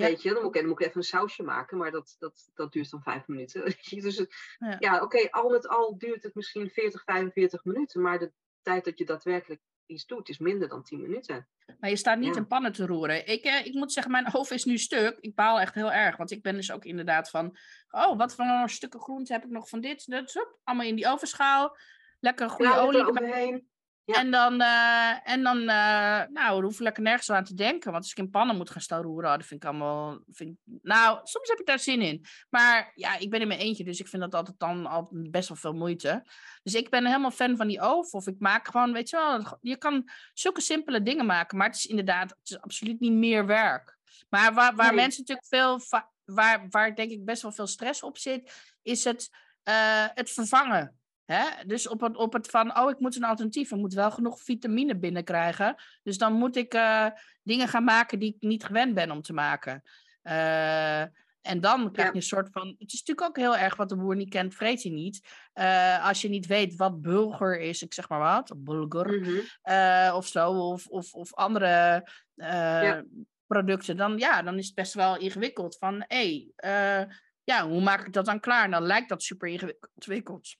[0.00, 2.50] Weet je, dan moet, ik, dan moet ik even een sausje maken, maar dat, dat,
[2.54, 3.62] dat duurt dan vijf minuten.
[4.06, 8.18] Dus het, ja, ja oké, al met al duurt het misschien 40, 45 minuten, maar
[8.18, 8.32] de
[8.62, 11.48] tijd dat je daadwerkelijk iets doet is minder dan 10 minuten.
[11.80, 12.40] Maar je staat niet ja.
[12.40, 13.28] in pannen te roeren.
[13.28, 15.18] Ik, eh, ik moet zeggen, mijn hoofd is nu stuk.
[15.20, 17.56] Ik baal echt heel erg, want ik ben dus ook inderdaad van,
[17.90, 21.76] oh, wat voor stukken groente heb ik nog van dit, dat, allemaal in die ovenschaal.
[22.20, 23.64] Lekker goede ja, olie erbij.
[24.06, 24.14] Ja.
[24.14, 27.90] En dan, uh, en dan uh, nou, hoef ik lekker nergens aan te denken.
[27.92, 30.18] Want als ik in pannen moet gaan staan roeren, dat vind ik allemaal...
[30.32, 32.24] Vind ik, nou, soms heb ik daar zin in.
[32.50, 35.48] Maar ja, ik ben in mijn eentje, dus ik vind dat altijd dan al best
[35.48, 36.26] wel veel moeite.
[36.62, 38.18] Dus ik ben helemaal fan van die oven.
[38.18, 41.58] Of ik maak gewoon, weet je wel, je kan zulke simpele dingen maken.
[41.58, 43.98] Maar het is inderdaad, het is absoluut niet meer werk.
[44.28, 44.96] Maar waar, waar nee.
[44.96, 45.80] mensen natuurlijk veel,
[46.24, 48.52] waar, waar denk ik best wel veel stress op zit,
[48.82, 49.30] is het
[49.66, 50.98] eh, het vervangen.
[51.26, 51.44] Hè?
[51.66, 53.70] Dus op het, op het van, oh, ik moet een alternatief.
[53.70, 55.74] Ik moet wel genoeg vitamine binnenkrijgen.
[56.02, 57.06] Dus dan moet ik uh,
[57.42, 59.82] dingen gaan maken die ik niet gewend ben om te maken.
[60.22, 61.00] Uh,
[61.40, 62.74] en dan krijg je een soort van.
[62.78, 65.28] Het is natuurlijk ook heel erg wat de boer niet kent, vreet hij niet.
[65.54, 70.14] Uh, als je niet weet wat bulgur is, ik zeg maar wat, bulgur mm -hmm.
[70.14, 73.04] of zo, of, of, of andere ja.
[73.46, 75.76] producten, dan, ja, dan is het best wel ingewikkeld.
[75.78, 77.08] Van hé, hey,
[77.44, 78.70] ja, hoe maak ik dat dan klaar?
[78.70, 80.56] Dan lijkt dat super ingewikkeld.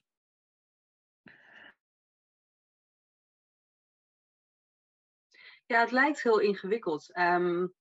[5.67, 7.09] Ja, het lijkt heel ingewikkeld.
[7.17, 7.73] Um,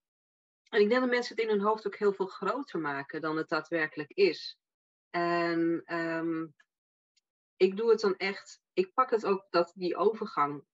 [0.68, 3.36] en ik denk dat mensen het in hun hoofd ook heel veel groter maken dan
[3.36, 4.58] het daadwerkelijk is.
[5.10, 6.54] En um,
[7.56, 10.64] ik doe het dan echt, ik pak het ook dat die overgang.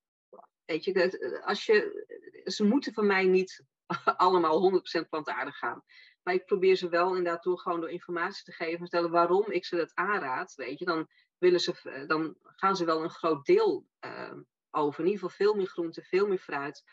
[0.64, 2.04] Weet je, als je,
[2.44, 3.64] ze moeten van mij niet
[4.16, 5.84] allemaal 100% plantaardig gaan.
[6.22, 9.64] Maar ik probeer ze wel inderdaad door gewoon door informatie te geven, vertellen waarom ik
[9.64, 10.54] ze dat aanraad.
[10.54, 11.08] Weet je, dan,
[11.38, 14.32] willen ze, dan gaan ze wel een groot deel uh,
[14.72, 15.00] over.
[15.00, 16.84] In ieder geval veel meer groente, veel meer fruit.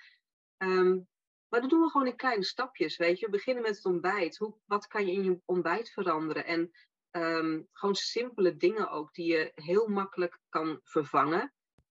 [0.58, 1.08] Um,
[1.50, 3.26] maar dat doen we gewoon in kleine stapjes, weet je.
[3.26, 4.38] We beginnen met het ontbijt.
[4.38, 6.46] Hoe, wat kan je in je ontbijt veranderen?
[6.46, 6.72] En
[7.12, 11.54] um, gewoon simpele dingen ook die je heel makkelijk kan vervangen.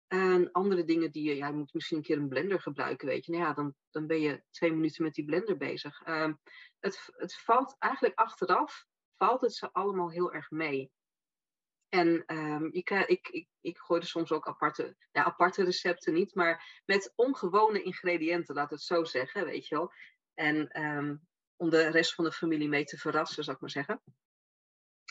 [0.07, 3.25] En andere dingen die je, ja, je moet misschien een keer een blender gebruiken, weet
[3.25, 3.31] je.
[3.31, 6.07] Nou ja, dan, dan ben je twee minuten met die blender bezig.
[6.07, 6.39] Um,
[6.79, 8.85] het, het valt eigenlijk achteraf,
[9.17, 10.91] valt het ze allemaal heel erg mee.
[11.93, 16.35] En um, ik, ik, ik, ik gooi er soms ook aparte, ja, aparte recepten niet,
[16.35, 19.93] maar met ongewone ingrediënten, laat het zo zeggen, weet je wel.
[20.33, 24.01] En um, om de rest van de familie mee te verrassen, zou ik maar zeggen.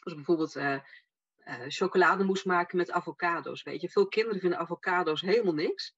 [0.04, 0.80] Dus bijvoorbeeld uh,
[1.44, 3.88] uh, maken met avocado's, weet je.
[3.88, 5.94] Veel kinderen vinden avocado's helemaal niks.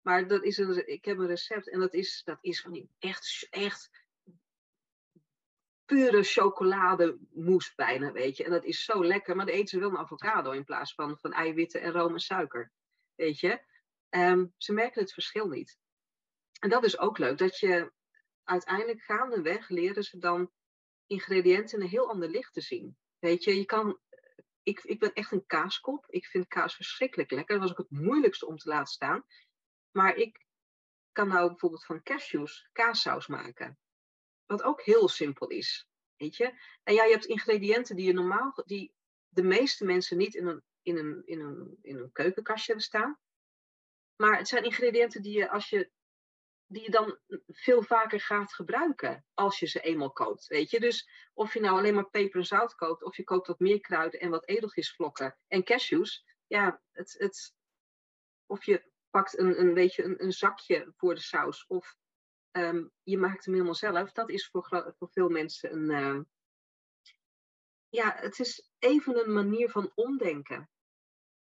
[0.00, 2.90] Maar dat is een, ik heb een recept en dat is, dat is van die
[2.98, 4.05] echt, echt
[5.86, 8.44] pure chocolademousse bijna, weet je.
[8.44, 11.18] En dat is zo lekker, maar dan eten ze wel een avocado in plaats van,
[11.18, 12.72] van eiwitten en room en suiker,
[13.14, 13.60] weet je.
[14.10, 15.78] Um, ze merken het verschil niet.
[16.60, 17.92] En dat is ook leuk, dat je
[18.44, 20.50] uiteindelijk gaandeweg leren ze dan
[21.06, 22.96] ingrediënten in een heel ander licht te zien.
[23.18, 23.98] Weet je, je kan,
[24.62, 26.06] ik, ik ben echt een kaaskop.
[26.08, 27.58] Ik vind kaas verschrikkelijk lekker.
[27.58, 29.24] Dat was ook het moeilijkste om te laten staan.
[29.90, 30.46] Maar ik
[31.12, 33.78] kan nou bijvoorbeeld van cashews kaassaus maken.
[34.46, 35.88] Wat ook heel simpel is.
[36.16, 36.60] Weet je?
[36.82, 38.94] En ja, je hebt ingrediënten die je normaal, die
[39.28, 43.18] de meeste mensen niet in een, in een, in een, in een keukenkastje hebben staan.
[44.16, 45.90] Maar het zijn ingrediënten die je, als je,
[46.66, 50.46] die je dan veel vaker gaat gebruiken als je ze eenmaal koopt.
[50.46, 50.80] Weet je?
[50.80, 53.80] Dus of je nou alleen maar peper en zout koopt, of je koopt wat meer
[53.80, 56.24] kruiden en wat edelgisvlokken en cashews.
[56.46, 57.54] Ja, het, het,
[58.46, 61.66] of je pakt een, een, beetje een, een zakje voor de saus.
[61.66, 61.96] Of
[62.56, 64.12] um, je maakt hem helemaal zelf.
[64.12, 65.90] Dat is voor, voor veel mensen een.
[65.90, 66.20] Uh,
[67.88, 70.70] ja, het is even een manier van omdenken.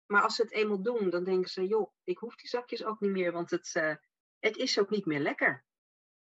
[0.05, 2.99] Maar als ze het eenmaal doen, dan denken ze: joh, ik hoef die zakjes ook
[2.99, 3.95] niet meer, want het, uh,
[4.39, 5.65] het is ook niet meer lekker.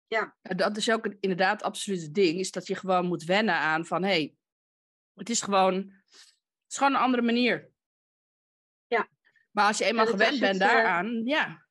[0.07, 0.37] Ja.
[0.43, 4.03] Dat is ook inderdaad absoluut het ding, is dat je gewoon moet wennen aan van
[4.03, 4.37] hé, hey,
[5.14, 7.70] het is gewoon, het is gewoon een andere manier.
[8.87, 9.09] Ja.
[9.51, 11.68] Maar als je eenmaal gewend bent eh, daaraan, ja.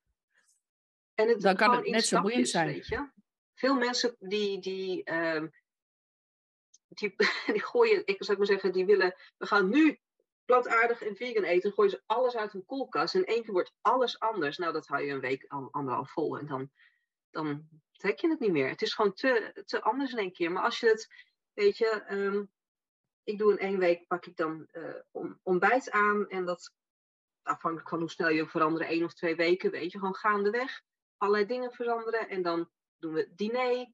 [1.17, 2.67] En het dan kan het net zo boeiend zijn.
[2.67, 3.09] Weet je?
[3.53, 5.43] Veel mensen die, die, uh,
[6.87, 7.15] die,
[7.53, 9.99] die gooien, ik zou maar zeggen, die willen, we gaan nu
[10.45, 13.15] plantaardig en vegan eten, gooien ze alles uit een koelkast.
[13.15, 14.57] En in één keer wordt alles anders.
[14.57, 16.37] Nou, dat hou je een week, anderhalf vol.
[16.37, 16.71] En dan,
[17.29, 18.69] dan trek je het niet meer.
[18.69, 20.51] Het is gewoon te, te anders in één keer.
[20.51, 21.07] Maar als je het,
[21.53, 22.51] weet je, um,
[23.23, 26.27] ik doe in één week, pak ik dan uh, ontbijt aan.
[26.29, 26.73] En dat,
[27.41, 30.85] afhankelijk van hoe snel je veranderen, één of twee weken, weet je, gewoon gaandeweg
[31.17, 32.29] allerlei dingen veranderen.
[32.29, 33.91] En dan doen we diner.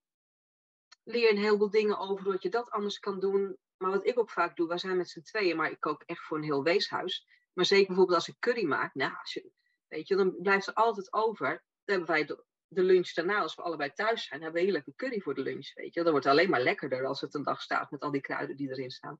[1.03, 3.57] Leer een heleboel dingen over hoe je dat anders kan doen.
[3.77, 6.23] Maar wat ik ook vaak doe, wij zijn met z'n tweeën, maar ik kook echt
[6.23, 7.27] voor een heel weeshuis.
[7.53, 9.51] Maar zeker bijvoorbeeld als ik curry maak, nou, als je,
[9.87, 11.47] weet je, dan blijft er altijd over.
[11.83, 12.25] Dan hebben wij
[12.67, 15.41] de, lunch daarna, als we allebei thuis zijn, hebben we heel lekker curry voor de
[15.41, 16.03] lunch, weet je.
[16.03, 18.69] Dat wordt alleen maar lekkerder als het een dag staat met al die kruiden die
[18.69, 19.19] erin staan.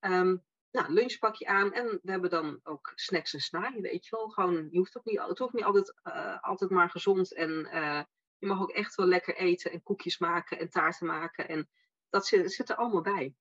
[0.00, 0.44] Um,
[0.74, 1.72] nou, lunchpakje aan.
[1.72, 4.28] En we hebben dan ook snacks en snaaien, weet je wel.
[4.28, 7.34] Gewoon, je hoeft ook niet, het hoeft niet altijd, uh, altijd maar gezond.
[7.34, 8.02] En uh,
[8.38, 11.48] je mag ook echt wel lekker eten en koekjes maken en taarten maken.
[11.48, 11.68] En
[12.10, 13.34] dat zit, zit er allemaal bij.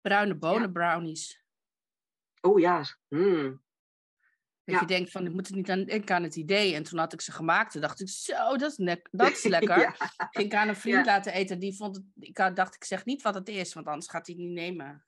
[0.00, 0.68] Bruine bonen ja.
[0.68, 1.42] brownies.
[2.40, 2.84] Oh ja.
[3.08, 3.62] Mm.
[4.64, 4.80] Dat ja.
[4.80, 6.74] je denkt van, ik moet er niet aan denken aan het idee.
[6.74, 7.80] En toen had ik ze gemaakt.
[7.80, 9.78] Dacht ik, zo, dat is, dat is lekker.
[9.78, 9.94] ja.
[10.30, 11.58] Ging ik aan een vriend laten eten.
[11.58, 13.74] Die vond het, ik dacht, ik zeg niet wat het is.
[13.74, 15.06] Want anders gaat hij het niet nemen.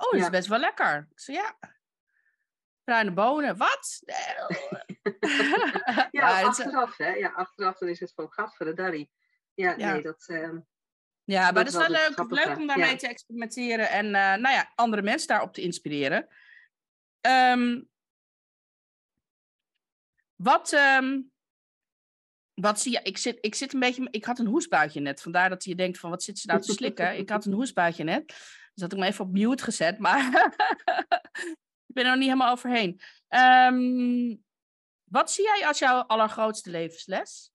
[0.00, 1.08] Oh, dat is best wel lekker.
[1.10, 1.58] Ik zei, ja.
[2.84, 4.00] Bruine bonen, wat?
[6.10, 7.14] ja, achteraf, hè.
[7.14, 9.10] Ja, achteraf dan is het van, gadver, Darry.
[9.54, 10.24] Ja, ja, nee, dat...
[10.28, 10.58] Uh,
[11.24, 14.72] ja, maar dat is wel leuk, leuk om daarmee te experimenteren en uh, nou ja,
[14.74, 16.28] andere mensen daarop te inspireren.
[17.20, 17.80] Ehm,
[20.36, 21.20] wat, ehm,
[22.54, 23.00] wat zie je?
[23.02, 24.08] Ik zit, ik zit een beetje.
[24.10, 25.22] Ik had een hoesbuitje net.
[25.22, 27.18] Vandaar dat je denkt: van wat zit ze nou te slikken?
[27.18, 28.34] ik had een hoesbuitje net.
[28.72, 29.98] Dus had ik me even op mute gezet.
[29.98, 30.34] Maar
[31.86, 33.00] ik ben er nog niet helemaal overheen.
[33.28, 34.36] Ehm,
[35.04, 37.52] wat zie jij als jouw allergrootste levensles?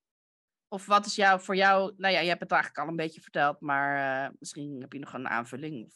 [0.67, 1.93] Of wat is jou voor jou?
[1.97, 4.99] Nou ja, je hebt het eigenlijk al een beetje verteld, maar uh, misschien heb je
[4.99, 5.93] nog een aanvulling.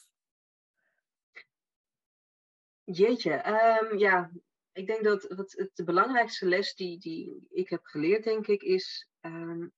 [2.83, 4.31] Jeetje, um, ja,
[4.71, 8.61] ik denk dat wat het, de belangrijkste les die, die ik heb geleerd, denk ik,
[8.61, 9.09] is.
[9.21, 9.73] Um,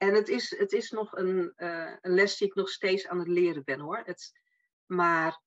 [0.00, 3.18] en het is, het is nog een, uh, een les die ik nog steeds aan
[3.18, 4.02] het leren ben hoor.
[4.04, 4.32] Het,
[4.86, 5.42] maar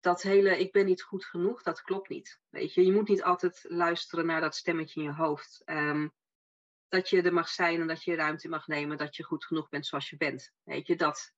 [0.00, 2.40] dat hele ik ben niet goed genoeg, dat klopt niet.
[2.48, 5.62] Weet je, je moet niet altijd luisteren naar dat stemmetje in je hoofd.
[5.64, 6.14] Um,
[6.88, 9.68] dat je er mag zijn en dat je ruimte mag nemen, dat je goed genoeg
[9.68, 10.52] bent zoals je bent.
[10.62, 11.32] Weet je, dat,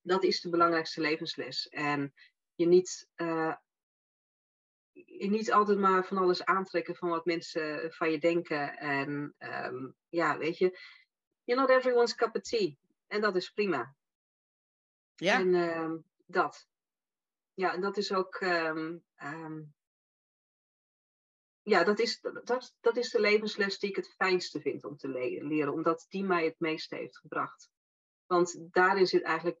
[0.00, 1.68] dat is de belangrijkste levensles.
[1.68, 2.14] En
[2.54, 3.58] je niet, je
[5.28, 8.78] niet altijd maar van alles aantrekken van wat mensen van je denken.
[8.78, 10.78] En um, ja, weet je,
[11.44, 12.76] you're not everyone's cup of tea.
[13.06, 13.94] En dat is prima.
[15.14, 15.38] Ja.
[15.38, 15.92] En uh,
[16.26, 16.68] dat.
[17.54, 18.40] Ja, en dat is ook.
[18.40, 19.74] Um, um,
[21.62, 25.08] ja, dat is, dat, dat is de levensles die ik het fijnste vind om te
[25.42, 27.70] leren, omdat die mij het meeste heeft gebracht.
[28.26, 29.60] Want daarin zit eigenlijk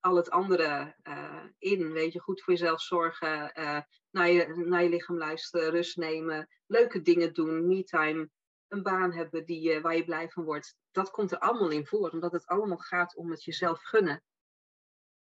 [0.00, 1.92] al het andere uh, in.
[1.92, 3.80] Weet je, goed voor jezelf zorgen, uh,
[4.10, 8.30] naar, je, naar je lichaam luisteren, rust nemen, leuke dingen doen, me-time,
[8.68, 10.76] een baan hebben die, uh, waar je blij van wordt.
[10.90, 14.22] Dat komt er allemaal in voor, omdat het allemaal gaat om het jezelf gunnen.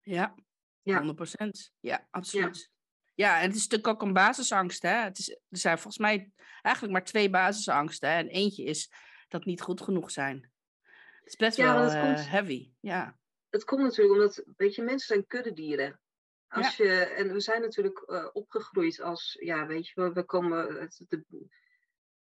[0.01, 0.36] Ja,
[0.82, 1.15] ja.
[1.15, 1.74] 100%.
[1.80, 2.72] Ja, absoluut.
[3.13, 3.28] Ja.
[3.28, 4.82] ja, en het is natuurlijk ook een basisangst.
[4.82, 4.95] Hè?
[5.03, 8.09] Het is, er zijn volgens mij eigenlijk maar twee basisangsten.
[8.09, 8.17] Hè?
[8.17, 8.91] En eentje is
[9.28, 10.51] dat niet goed genoeg zijn.
[11.20, 12.72] Het is best ja, wel komt, heavy.
[12.80, 13.18] Ja
[13.50, 16.00] het komt natuurlijk omdat, weet je, mensen zijn kuddedieren.
[16.47, 20.80] Als je, en we zijn natuurlijk uh, opgegroeid als, ja, weet je, we, we komen
[20.80, 21.24] het, de,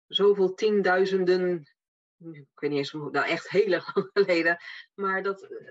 [0.08, 1.70] zoveel tienduizenden,
[2.18, 4.58] ik weet niet eens hoe, nou echt heel lang geleden,
[4.94, 5.70] maar dat uh,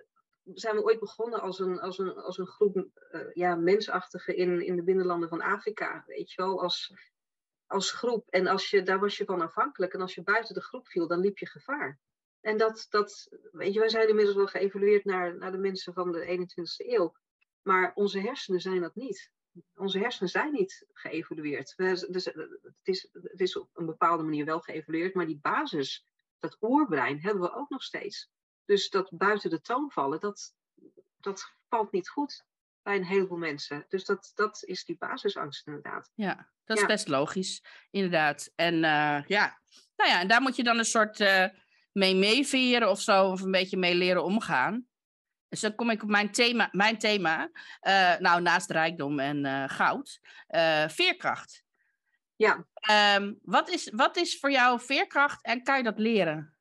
[0.54, 4.60] zijn we ooit begonnen als een, als een, als een groep uh, ja, mensachtigen in,
[4.66, 6.92] in de binnenlanden van Afrika, weet je wel, als,
[7.66, 8.28] als groep.
[8.28, 9.92] En als je, daar was je van afhankelijk.
[9.92, 11.98] En als je buiten de groep viel, dan liep je gevaar.
[12.40, 16.12] En dat, dat, weet je, wij zijn inmiddels wel geëvolueerd naar, naar de mensen van
[16.12, 17.16] de 21ste eeuw.
[17.62, 19.30] Maar onze hersenen zijn dat niet.
[19.74, 21.76] Onze hersenen zijn niet geëvolueerd.
[21.76, 22.14] Dus, het,
[22.82, 26.06] is, het is op een bepaalde manier wel geëvolueerd, maar die basis,
[26.38, 28.30] dat oerbrein, hebben we ook nog steeds.
[28.64, 30.54] Dus dat buiten de toon vallen, dat,
[31.16, 32.44] dat valt niet goed
[32.82, 33.84] bij een heleboel mensen.
[33.88, 36.10] Dus dat, dat is die basisangst inderdaad.
[36.14, 38.52] Ja, dat is best logisch, inderdaad.
[38.54, 39.60] En uh, ja,
[39.96, 41.20] nou ja, en daar moet je dan een soort...
[41.20, 41.46] Uh
[41.92, 44.86] mee meeveren of zo, of een beetje mee leren omgaan.
[45.48, 47.50] Dus dan kom ik op mijn thema, mijn thema
[47.82, 51.64] uh, nou naast rijkdom en uh, goud, uh, veerkracht.
[52.36, 52.66] Ja.
[53.16, 56.56] Um, wat, is, wat is voor jou veerkracht en kan je dat leren?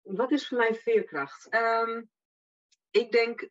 [0.00, 1.54] Wat is voor mij veerkracht?
[1.54, 2.10] Um,
[2.90, 3.48] ik denk,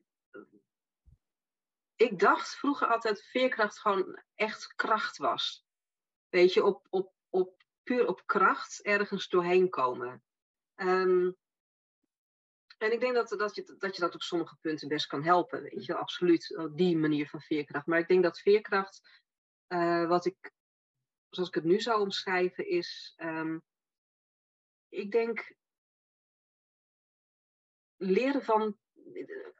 [1.96, 5.66] ik dacht vroeger altijd veerkracht gewoon echt kracht was.
[6.30, 10.24] Weet je, op, op, op puur op kracht ergens doorheen komen.
[10.76, 11.38] Um,
[12.82, 15.62] en ik denk dat, dat, je, dat je dat op sommige punten best kan helpen.
[15.62, 16.70] Weet je, absoluut.
[16.76, 17.86] Die manier van veerkracht.
[17.86, 19.24] Maar ik denk dat veerkracht,
[19.68, 20.52] uh, wat ik,
[21.30, 23.14] zoals ik het nu zou omschrijven, is.
[23.18, 23.64] Um,
[24.90, 25.56] ik denk.
[27.98, 28.78] Leren van.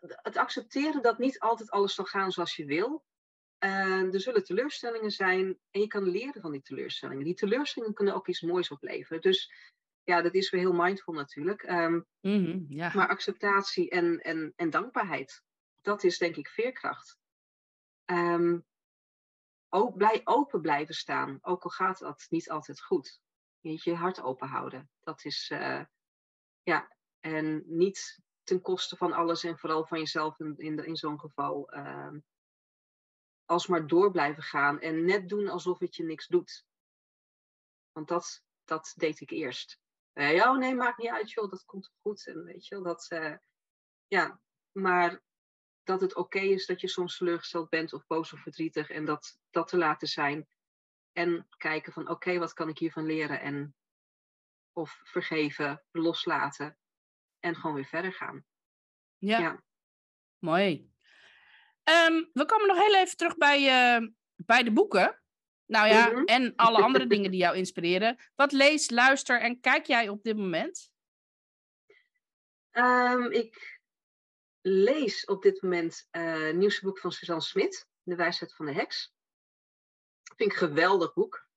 [0.06, 3.04] Het accepteren dat niet altijd alles zal gaan zoals je wil.
[3.64, 7.24] Uh, er zullen teleurstellingen zijn en je kan leren van die teleurstellingen.
[7.24, 9.22] Die teleurstellingen kunnen ook iets moois opleveren.
[9.22, 9.52] Dus
[10.04, 11.64] ja, dat is weer heel mindful natuurlijk.
[11.64, 12.92] Um, mm -hmm, ja.
[12.96, 15.44] Maar acceptatie en, en, en dankbaarheid,
[15.82, 17.18] dat is denk ik veerkracht.
[18.06, 18.66] Um,
[19.70, 23.20] ook blij open blijven staan, ook al gaat dat niet altijd goed.
[23.60, 25.84] Je, je hart open houden, dat is, uh,
[26.64, 31.20] ja, en niet ten koste van alles en vooral van jezelf in, in, in zo'n
[31.20, 31.76] geval.
[31.76, 32.14] Uh,
[33.52, 36.66] alsmaar door blijven gaan en net doen alsof het je niks doet.
[37.92, 39.80] Want dat, dat deed ik eerst.
[40.14, 42.28] Uh, ja, oh nee, maakt niet uit, joh, dat komt goed.
[42.28, 43.36] En weet je, dat, uh,
[44.08, 44.42] ja,
[44.72, 45.24] maar
[45.84, 49.40] dat het oké is dat je soms teleurgesteld bent of boos of verdrietig en dat,
[49.50, 50.48] dat te laten zijn.
[51.12, 53.42] En kijken van, oké, wat kan ik hiervan leren?
[53.42, 53.76] En
[54.72, 56.78] of vergeven, loslaten
[57.40, 58.46] en gewoon weer verder gaan.
[59.18, 59.64] Ja, ja.
[60.38, 60.91] mooi.
[61.84, 63.60] Um, we komen nog heel even terug bij,
[64.00, 65.22] uh, bij de boeken.
[65.66, 66.26] Nou ja, mm -hmm.
[66.26, 68.18] en alle andere dingen die jou inspireren.
[68.36, 70.92] Wat lees, luister en kijk jij op dit moment?
[72.72, 73.80] Um, ik
[74.62, 78.74] lees op dit moment uh, het nieuwste boek van Suzanne Smit, De wijsheid van de
[78.74, 79.14] heks.
[80.24, 81.50] Dat vind ik een geweldig boek.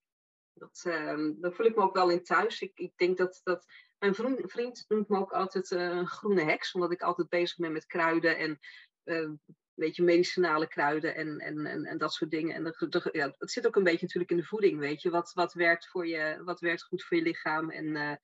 [0.53, 2.61] Dat, uh, daar voel ik me ook wel in thuis.
[2.61, 3.67] Ik, ik denk dat, dat
[3.99, 7.57] mijn vriend, vriend noemt me ook altijd uh, een groene heks, omdat ik altijd bezig
[7.57, 8.59] ben met kruiden en
[9.05, 9.31] uh,
[9.75, 12.55] weet je, medicinale kruiden en, en, en, en dat soort dingen.
[12.55, 12.75] En
[13.13, 15.11] ja, het zit ook een beetje natuurlijk in de voeding, weet je.
[15.11, 18.19] Wat, wat, werkt, voor je, wat werkt goed voor je lichaam en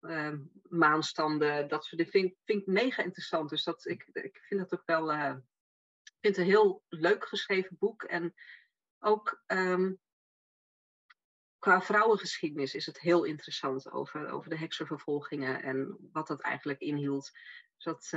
[0.00, 0.32] uh,
[0.68, 2.12] maanstanden, dat soort dingen.
[2.12, 3.50] Vind, vind ik mega interessant.
[3.50, 5.12] Dus dat, ik, ik vind dat ook wel...
[5.12, 5.36] Uh,
[6.20, 8.02] vind het een heel leuk geschreven boek.
[8.02, 8.34] En
[8.98, 10.00] ook um,
[11.58, 17.30] qua vrouwengeschiedenis is het heel interessant over, over de heksenvervolgingen en wat dat eigenlijk inhield.
[17.76, 18.12] Dus dat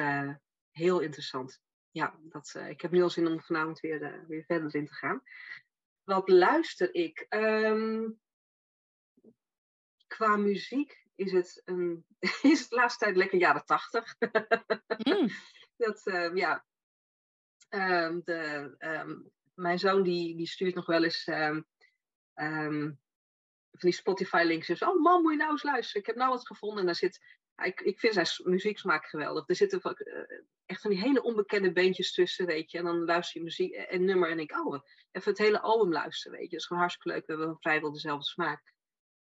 [0.71, 1.61] heel interessant.
[1.91, 4.85] Ja, dat, uh, ik heb nu al zin om vanavond weer, uh, weer verder in
[4.85, 5.23] te gaan.
[6.03, 7.25] Wat luister ik?
[7.29, 8.19] Um,
[10.07, 12.05] qua muziek is het, een,
[12.41, 14.15] is het de laatste tijd lekker jaren tachtig.
[14.97, 15.29] mm.
[15.77, 16.65] Dat, uh, ja.
[17.69, 21.23] Um, de, um, mijn zoon die, die stuurt nog wel eens
[23.71, 24.67] van die Spotify-links.
[24.67, 26.01] Dus, oh man, moet je nou eens luisteren.
[26.01, 26.79] Ik heb nou wat gevonden.
[26.79, 29.43] En daar zit, ik, ik vind zijn muzieksmaak geweldig.
[29.47, 29.93] Er zitten uh,
[30.65, 32.77] echt van die hele onbekende beentjes tussen, weet je.
[32.77, 36.37] En dan luister je muziek en nummer en denk oh, even het hele album luisteren,
[36.37, 36.51] weet je.
[36.51, 37.27] Dat is gewoon hartstikke leuk.
[37.27, 38.71] We hebben vrijwel dezelfde smaak.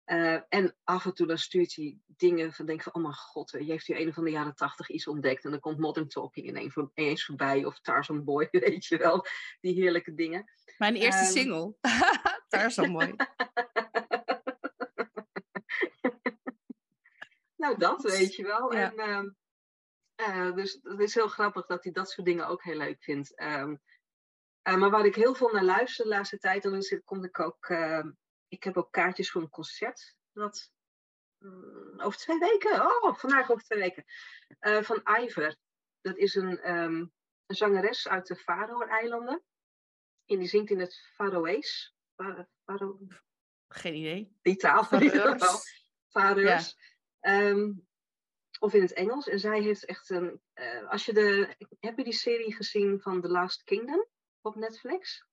[0.05, 3.51] Uh, en af en toe dan stuurt hij dingen van denk van, oh mijn god,
[3.51, 5.45] je heeft hier een van de jaren tachtig iets ontdekt.
[5.45, 7.65] En dan komt Modern Talking ineens voorbij.
[7.65, 9.25] Of Tarzan Boy, weet je wel.
[9.59, 10.51] Die heerlijke dingen.
[10.77, 11.75] Mijn eerste um, single.
[12.49, 13.15] Tarzan Boy.
[17.57, 18.73] nou, dat weet je wel.
[18.73, 18.93] Ja.
[18.93, 19.35] En, um,
[20.15, 23.41] uh, dus het is heel grappig dat hij dat soort dingen ook heel leuk vindt.
[23.41, 23.81] Um,
[24.67, 27.39] uh, maar waar ik heel veel naar luister de laatste tijd, dan is, kom ik
[27.39, 27.69] ook
[28.47, 30.15] ik heb ook kaartjes voor een concert.
[30.33, 30.71] Dat,
[31.39, 32.85] um, over twee weken.
[32.85, 34.05] Oh, vandaag over twee weken.
[34.61, 35.55] Uh, van Iver.
[36.01, 37.13] Dat is een, um,
[37.45, 39.43] een zangeres uit de Faroe-eilanden.
[40.25, 41.91] En die zingt in het Faroese.
[42.65, 42.99] Faro...
[43.67, 44.37] Geen idee.
[44.41, 45.59] Die taal ieder geval.
[46.07, 46.43] Faroes.
[46.43, 46.59] Ja.
[47.21, 47.87] Um,
[48.59, 49.27] of in het Engels.
[49.27, 50.41] En zij heeft echt een.
[50.55, 51.55] Uh, als je de.
[51.79, 54.05] Heb je die serie gezien van The Last Kingdom
[54.41, 55.25] op Netflix?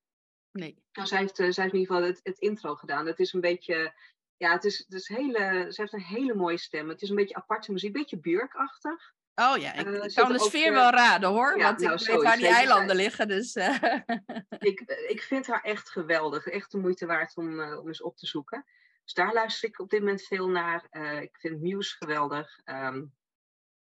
[0.50, 0.82] Nee.
[0.92, 3.06] Nou, zij heeft, zij heeft in ieder geval het, het intro gedaan.
[3.06, 3.94] Het is een beetje,
[4.36, 6.88] ja, het is, het is hele, ze heeft een hele mooie stem.
[6.88, 9.12] Het is een beetje aparte muziek, een beetje Björk-achtig.
[9.34, 12.22] Oh ja, ik, uh, kan de sfeer wel raden hoor, ja, want nou, ik weet
[12.22, 13.28] waar die eilanden liggen.
[13.28, 13.56] Dus,
[14.58, 18.26] ik, ik vind haar echt geweldig, echt de moeite waard om, om eens op te
[18.26, 18.64] zoeken.
[19.04, 20.86] Dus daar luister ik op dit moment veel naar.
[21.22, 22.58] ik vind Muse geweldig.
[22.64, 23.14] Um,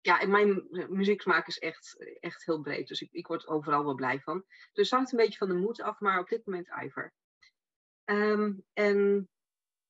[0.02, 2.88] ja, mijn muzieksmaak is echt, echt heel breed.
[2.88, 4.46] Dus ik, ik word overal wel blij van.
[4.74, 7.14] Dus het hangt een beetje van de moed af, maar op dit moment Iver.
[8.06, 9.30] Um, en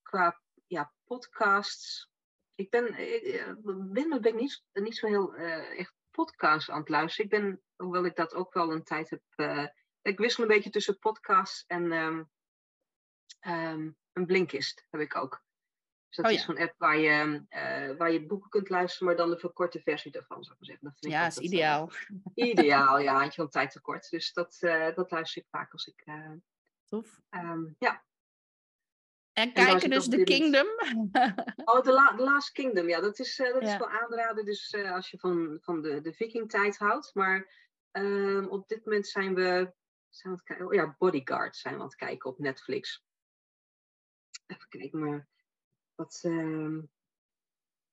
[0.01, 2.09] qua ja, podcasts.
[2.55, 7.25] Ik ben, ik, ben, ben niet, niet zo heel uh, echt podcasts aan het luisteren.
[7.25, 9.21] Ik ben, hoewel ik dat ook wel een tijd heb.
[10.01, 11.91] Ik wissel een beetje tussen podcasts en
[13.41, 15.43] um, een blinkist heb ik ook.
[16.07, 19.15] Dus dat oh, is zo'n app waar je, uh, waar je boeken kunt luisteren, maar
[19.15, 20.85] dan de verkorte versie daarvan, zou ik maar zeggen.
[20.85, 21.91] Dat vind ja, is ideaal.
[22.35, 24.09] Uh, ideaal, ja, had je een tijd tekort.
[24.09, 26.05] Dus dat, uh, dat luister ik vaak als ik...
[26.85, 27.21] Tof.
[27.29, 28.03] Um, ja.
[29.33, 30.67] En kijken dus The Kingdom?
[31.71, 33.71] oh, The, La The, Last Kingdom, ja, dat is, dat ja.
[33.71, 34.45] is wel aanraden.
[34.45, 37.15] Dus als je van, van de, de viking-tijd houdt.
[37.15, 37.53] Maar
[37.91, 39.73] um, op dit moment zijn we...
[40.09, 40.65] Zijn we?
[40.65, 43.03] Oh ja, Bodyguard zijn we aan het kijken op Netflix.
[44.51, 45.27] Even kijken, maar...
[45.95, 46.83] Wat, uh,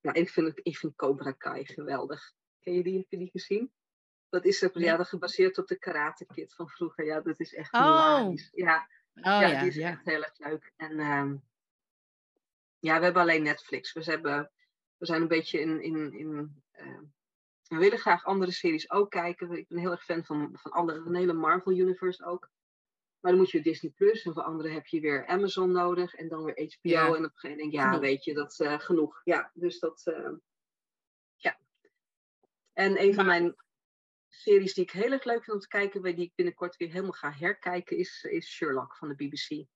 [0.00, 2.32] ja, ik vind, ik vind Cobra Kai geweldig.
[2.60, 2.96] Ken je die?
[2.96, 3.72] Heb je die gezien?
[4.28, 7.04] Dat is er, ja, dat gebaseerd op de Karate Kid van vroeger.
[7.04, 7.80] Ja, dat is echt oh.
[8.52, 9.90] Ja, oh, ja, ja, die is ja.
[9.90, 10.72] echt heel erg leuk.
[10.76, 11.42] En um,
[12.78, 13.92] ja, we hebben alleen Netflix.
[13.92, 14.50] We, hebben,
[14.96, 15.82] we zijn een beetje in...
[15.82, 17.00] in, in uh,
[17.68, 19.52] we willen graag andere series ook kijken.
[19.52, 22.50] Ik ben heel erg fan van, van alle, een hele Marvel Universe ook.
[23.20, 26.28] Maar dan moet je Disney Plus en voor anderen heb je weer Amazon nodig en
[26.28, 26.76] dan weer HBO.
[26.80, 27.06] Ja.
[27.06, 28.00] En op een gegeven moment denk ja, genoeg.
[28.00, 29.20] weet je, dat is uh, genoeg.
[29.24, 30.30] Ja, dus dat, uh,
[31.36, 31.58] ja.
[32.72, 33.56] En een van mijn
[34.28, 37.12] series die ik heel erg leuk vind om te kijken, die ik binnenkort weer helemaal
[37.12, 39.66] ga herkijken, is, is Sherlock van de BBC.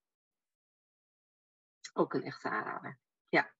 [1.92, 2.98] Ook een echte aanrader.
[3.28, 3.54] Ja.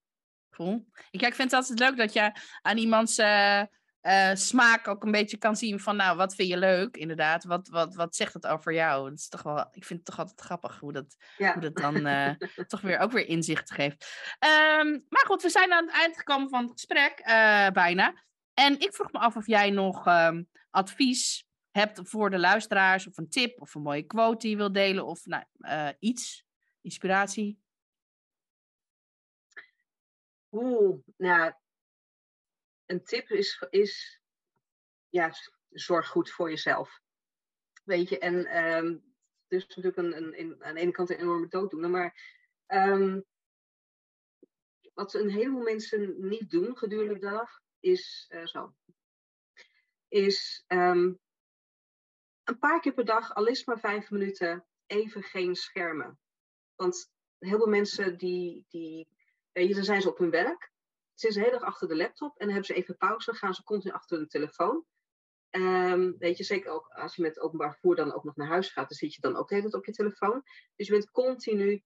[0.49, 0.87] Cool.
[1.11, 2.31] Ik, ik vind het altijd leuk dat je
[2.61, 3.17] aan iemands...
[3.19, 3.63] Uh
[4.03, 7.43] uh, smaak ook een beetje kan zien van, nou, wat vind je leuk, inderdaad?
[7.43, 9.09] Wat, wat, wat zegt het over jou?
[9.09, 11.53] Het is toch wel, ik vind het toch altijd grappig hoe dat, ja.
[11.53, 12.29] hoe dat dan uh,
[12.67, 14.05] toch weer ook weer inzicht geeft.
[14.79, 18.23] Um, maar goed, we zijn aan het eind gekomen van het gesprek, uh, bijna.
[18.53, 23.17] En ik vroeg me af of jij nog um, advies hebt voor de luisteraars, of
[23.17, 25.43] een tip, of een mooie quote die je wilt delen, of nou,
[25.99, 26.45] iets,
[26.81, 27.61] inspiratie.
[30.51, 31.53] Oeh, nou,
[32.93, 34.21] een tip is, is
[35.09, 35.33] ja,
[35.69, 37.01] zorg goed voor jezelf.
[37.83, 38.97] Weet je, en ehm,
[39.47, 43.21] dus natuurlijk een, een, aan de ene kant een enorme dooddoener, maar ehm,
[44.93, 48.75] wat een heleboel mensen niet doen gedurende de dag, is uh, zo.
[50.07, 51.19] Is um,
[52.43, 56.19] een paar keer per dag, al is maar vijf minuten, even geen schermen.
[56.75, 59.07] Want heel veel mensen die, die
[59.51, 60.72] je, dan zijn ze op hun werk.
[61.13, 63.63] Ze de hele dag achter de laptop en dan hebben ze even pauze, gaan ze
[63.63, 64.85] continu achter hun telefoon.
[65.51, 68.69] Um, weet je, zeker ook als je met openbaar vervoer dan ook nog naar huis
[68.69, 70.43] gaat, dan zit je dan ook de hele tijd op je telefoon.
[70.75, 71.83] Dus je bent continu,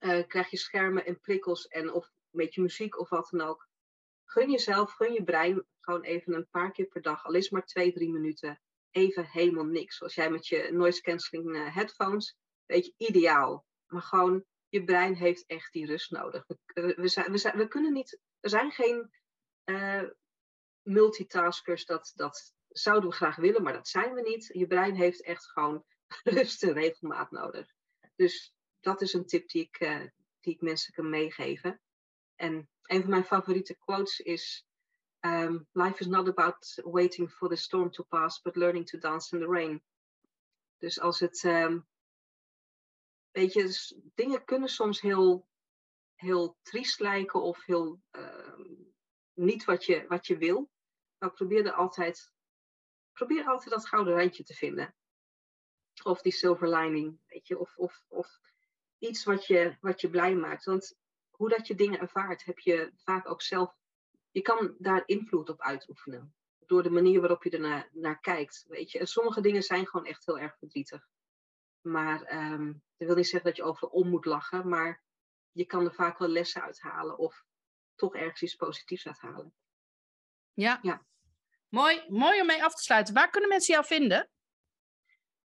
[0.00, 3.68] uh, krijg je schermen en prikkels en of een beetje muziek of wat dan ook.
[4.24, 7.64] Gun jezelf, gun je brein gewoon even een paar keer per dag, al is maar
[7.64, 8.60] twee, drie minuten,
[8.90, 9.96] even helemaal niks.
[9.96, 12.36] Zoals jij met je noise cancelling uh, headphones,
[12.66, 13.66] weet je, ideaal.
[13.86, 16.44] Maar gewoon, je brein heeft echt die rust nodig.
[16.74, 19.10] We, zijn, we, we kunnen niet, er zijn geen
[19.64, 20.02] uh,
[20.82, 24.50] multitaskers, dat, dat zouden we graag willen, maar dat zijn we niet.
[24.52, 25.84] Je brein heeft echt gewoon
[26.38, 27.72] rust en regelmaat nodig.
[28.16, 30.06] Dus dat is een tip die ik, uh,
[30.40, 31.80] die ik mensen kan meegeven.
[32.34, 34.66] En een van mijn favoriete quotes is:
[35.20, 39.36] um, Life is not about waiting for the storm to pass, but learning to dance
[39.36, 39.82] in the rain.
[40.78, 41.86] Dus als het, um,
[43.30, 45.48] weet je, dingen kunnen soms heel,
[46.20, 48.92] heel triest lijken of heel um,
[49.34, 50.70] niet wat je, wat je wil.
[51.18, 52.32] Maar probeer er altijd
[53.18, 54.94] probeer altijd dat gouden randje te vinden.
[56.02, 58.40] Of die silver lining, weet je, of, of, of
[58.98, 60.64] iets wat je, wat je blij maakt.
[60.64, 60.96] Want
[61.30, 63.74] hoe dat je dingen ervaart, heb je vaak ook zelf,
[64.30, 66.34] je kan daar invloed op uitoefenen.
[66.58, 68.98] Door de manier waarop je er naar, kijkt, weet je.
[68.98, 71.08] En sommige dingen zijn gewoon echt heel erg verdrietig.
[71.80, 75.02] Maar um, dat wil niet zeggen dat je overal om moet lachen, maar
[75.52, 77.44] je kan er vaak wel lessen uithalen of
[77.94, 79.54] toch ergens iets positiefs uithalen.
[80.52, 80.78] Ja.
[80.82, 81.06] ja.
[81.68, 83.14] Mooi, mooi om mee af te sluiten.
[83.14, 84.30] Waar kunnen mensen jou vinden?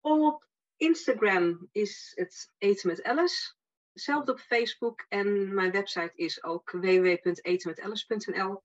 [0.00, 3.54] Op Instagram is het Eten met Alice.
[3.92, 5.04] Hetzelfde op Facebook.
[5.08, 8.62] En mijn website is ook www.etenmetalice.nl.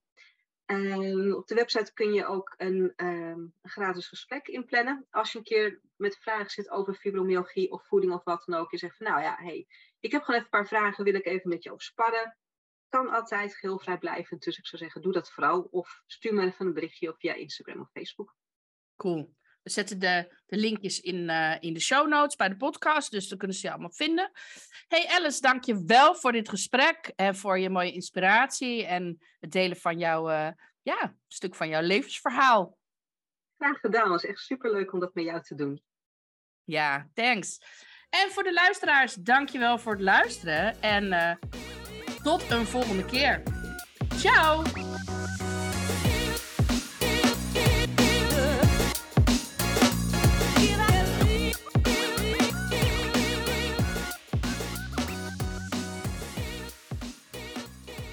[0.66, 5.08] En op de website kun je ook een, um, een, gratis gesprek inplannen.
[5.10, 8.72] Als je een keer met vragen zit over fibromyalgie of voeding of wat dan ook.
[8.72, 9.68] Je zegt van nou ja, hey,
[10.00, 12.38] ik heb gewoon even een paar vragen, wil ik even met je over sparren
[12.90, 14.44] kan altijd geheel vrijblijvend.
[14.44, 15.62] Dus ik zou zeggen, doe dat vooral.
[15.62, 18.36] Of stuur me even een berichtje via Instagram of Facebook.
[18.96, 19.38] Cool.
[19.62, 23.28] We zetten de, de linkjes in, uh, in de show notes bij de podcast, dus
[23.28, 24.32] dan kunnen ze je allemaal vinden.
[24.88, 29.52] Hey Alice, dank je wel voor dit gesprek en voor je mooie inspiratie en het
[29.52, 30.52] delen van jouw, uh,
[30.82, 32.78] ja, stuk van jouw levensverhaal.
[33.58, 35.84] Graag gedaan, het was echt superleuk om dat met jou te doen.
[36.64, 37.60] Ja, thanks.
[38.10, 41.04] En voor de luisteraars, dank je wel voor het luisteren en...
[41.04, 41.32] Uh,
[42.24, 43.44] tot een volgende keer.
[44.16, 44.64] Ciao!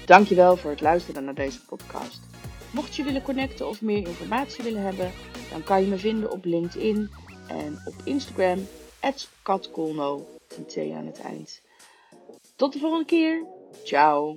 [0.05, 2.19] Dankjewel voor het luisteren naar deze podcast.
[2.71, 5.11] Mocht je willen connecten of meer informatie willen hebben,
[5.51, 7.09] dan kan je me vinden op LinkedIn
[7.47, 8.67] en op Instagram,
[9.41, 10.25] katkolno,
[10.57, 11.61] met T aan het eind.
[12.55, 13.45] Tot de volgende keer!
[13.83, 14.35] Ciao.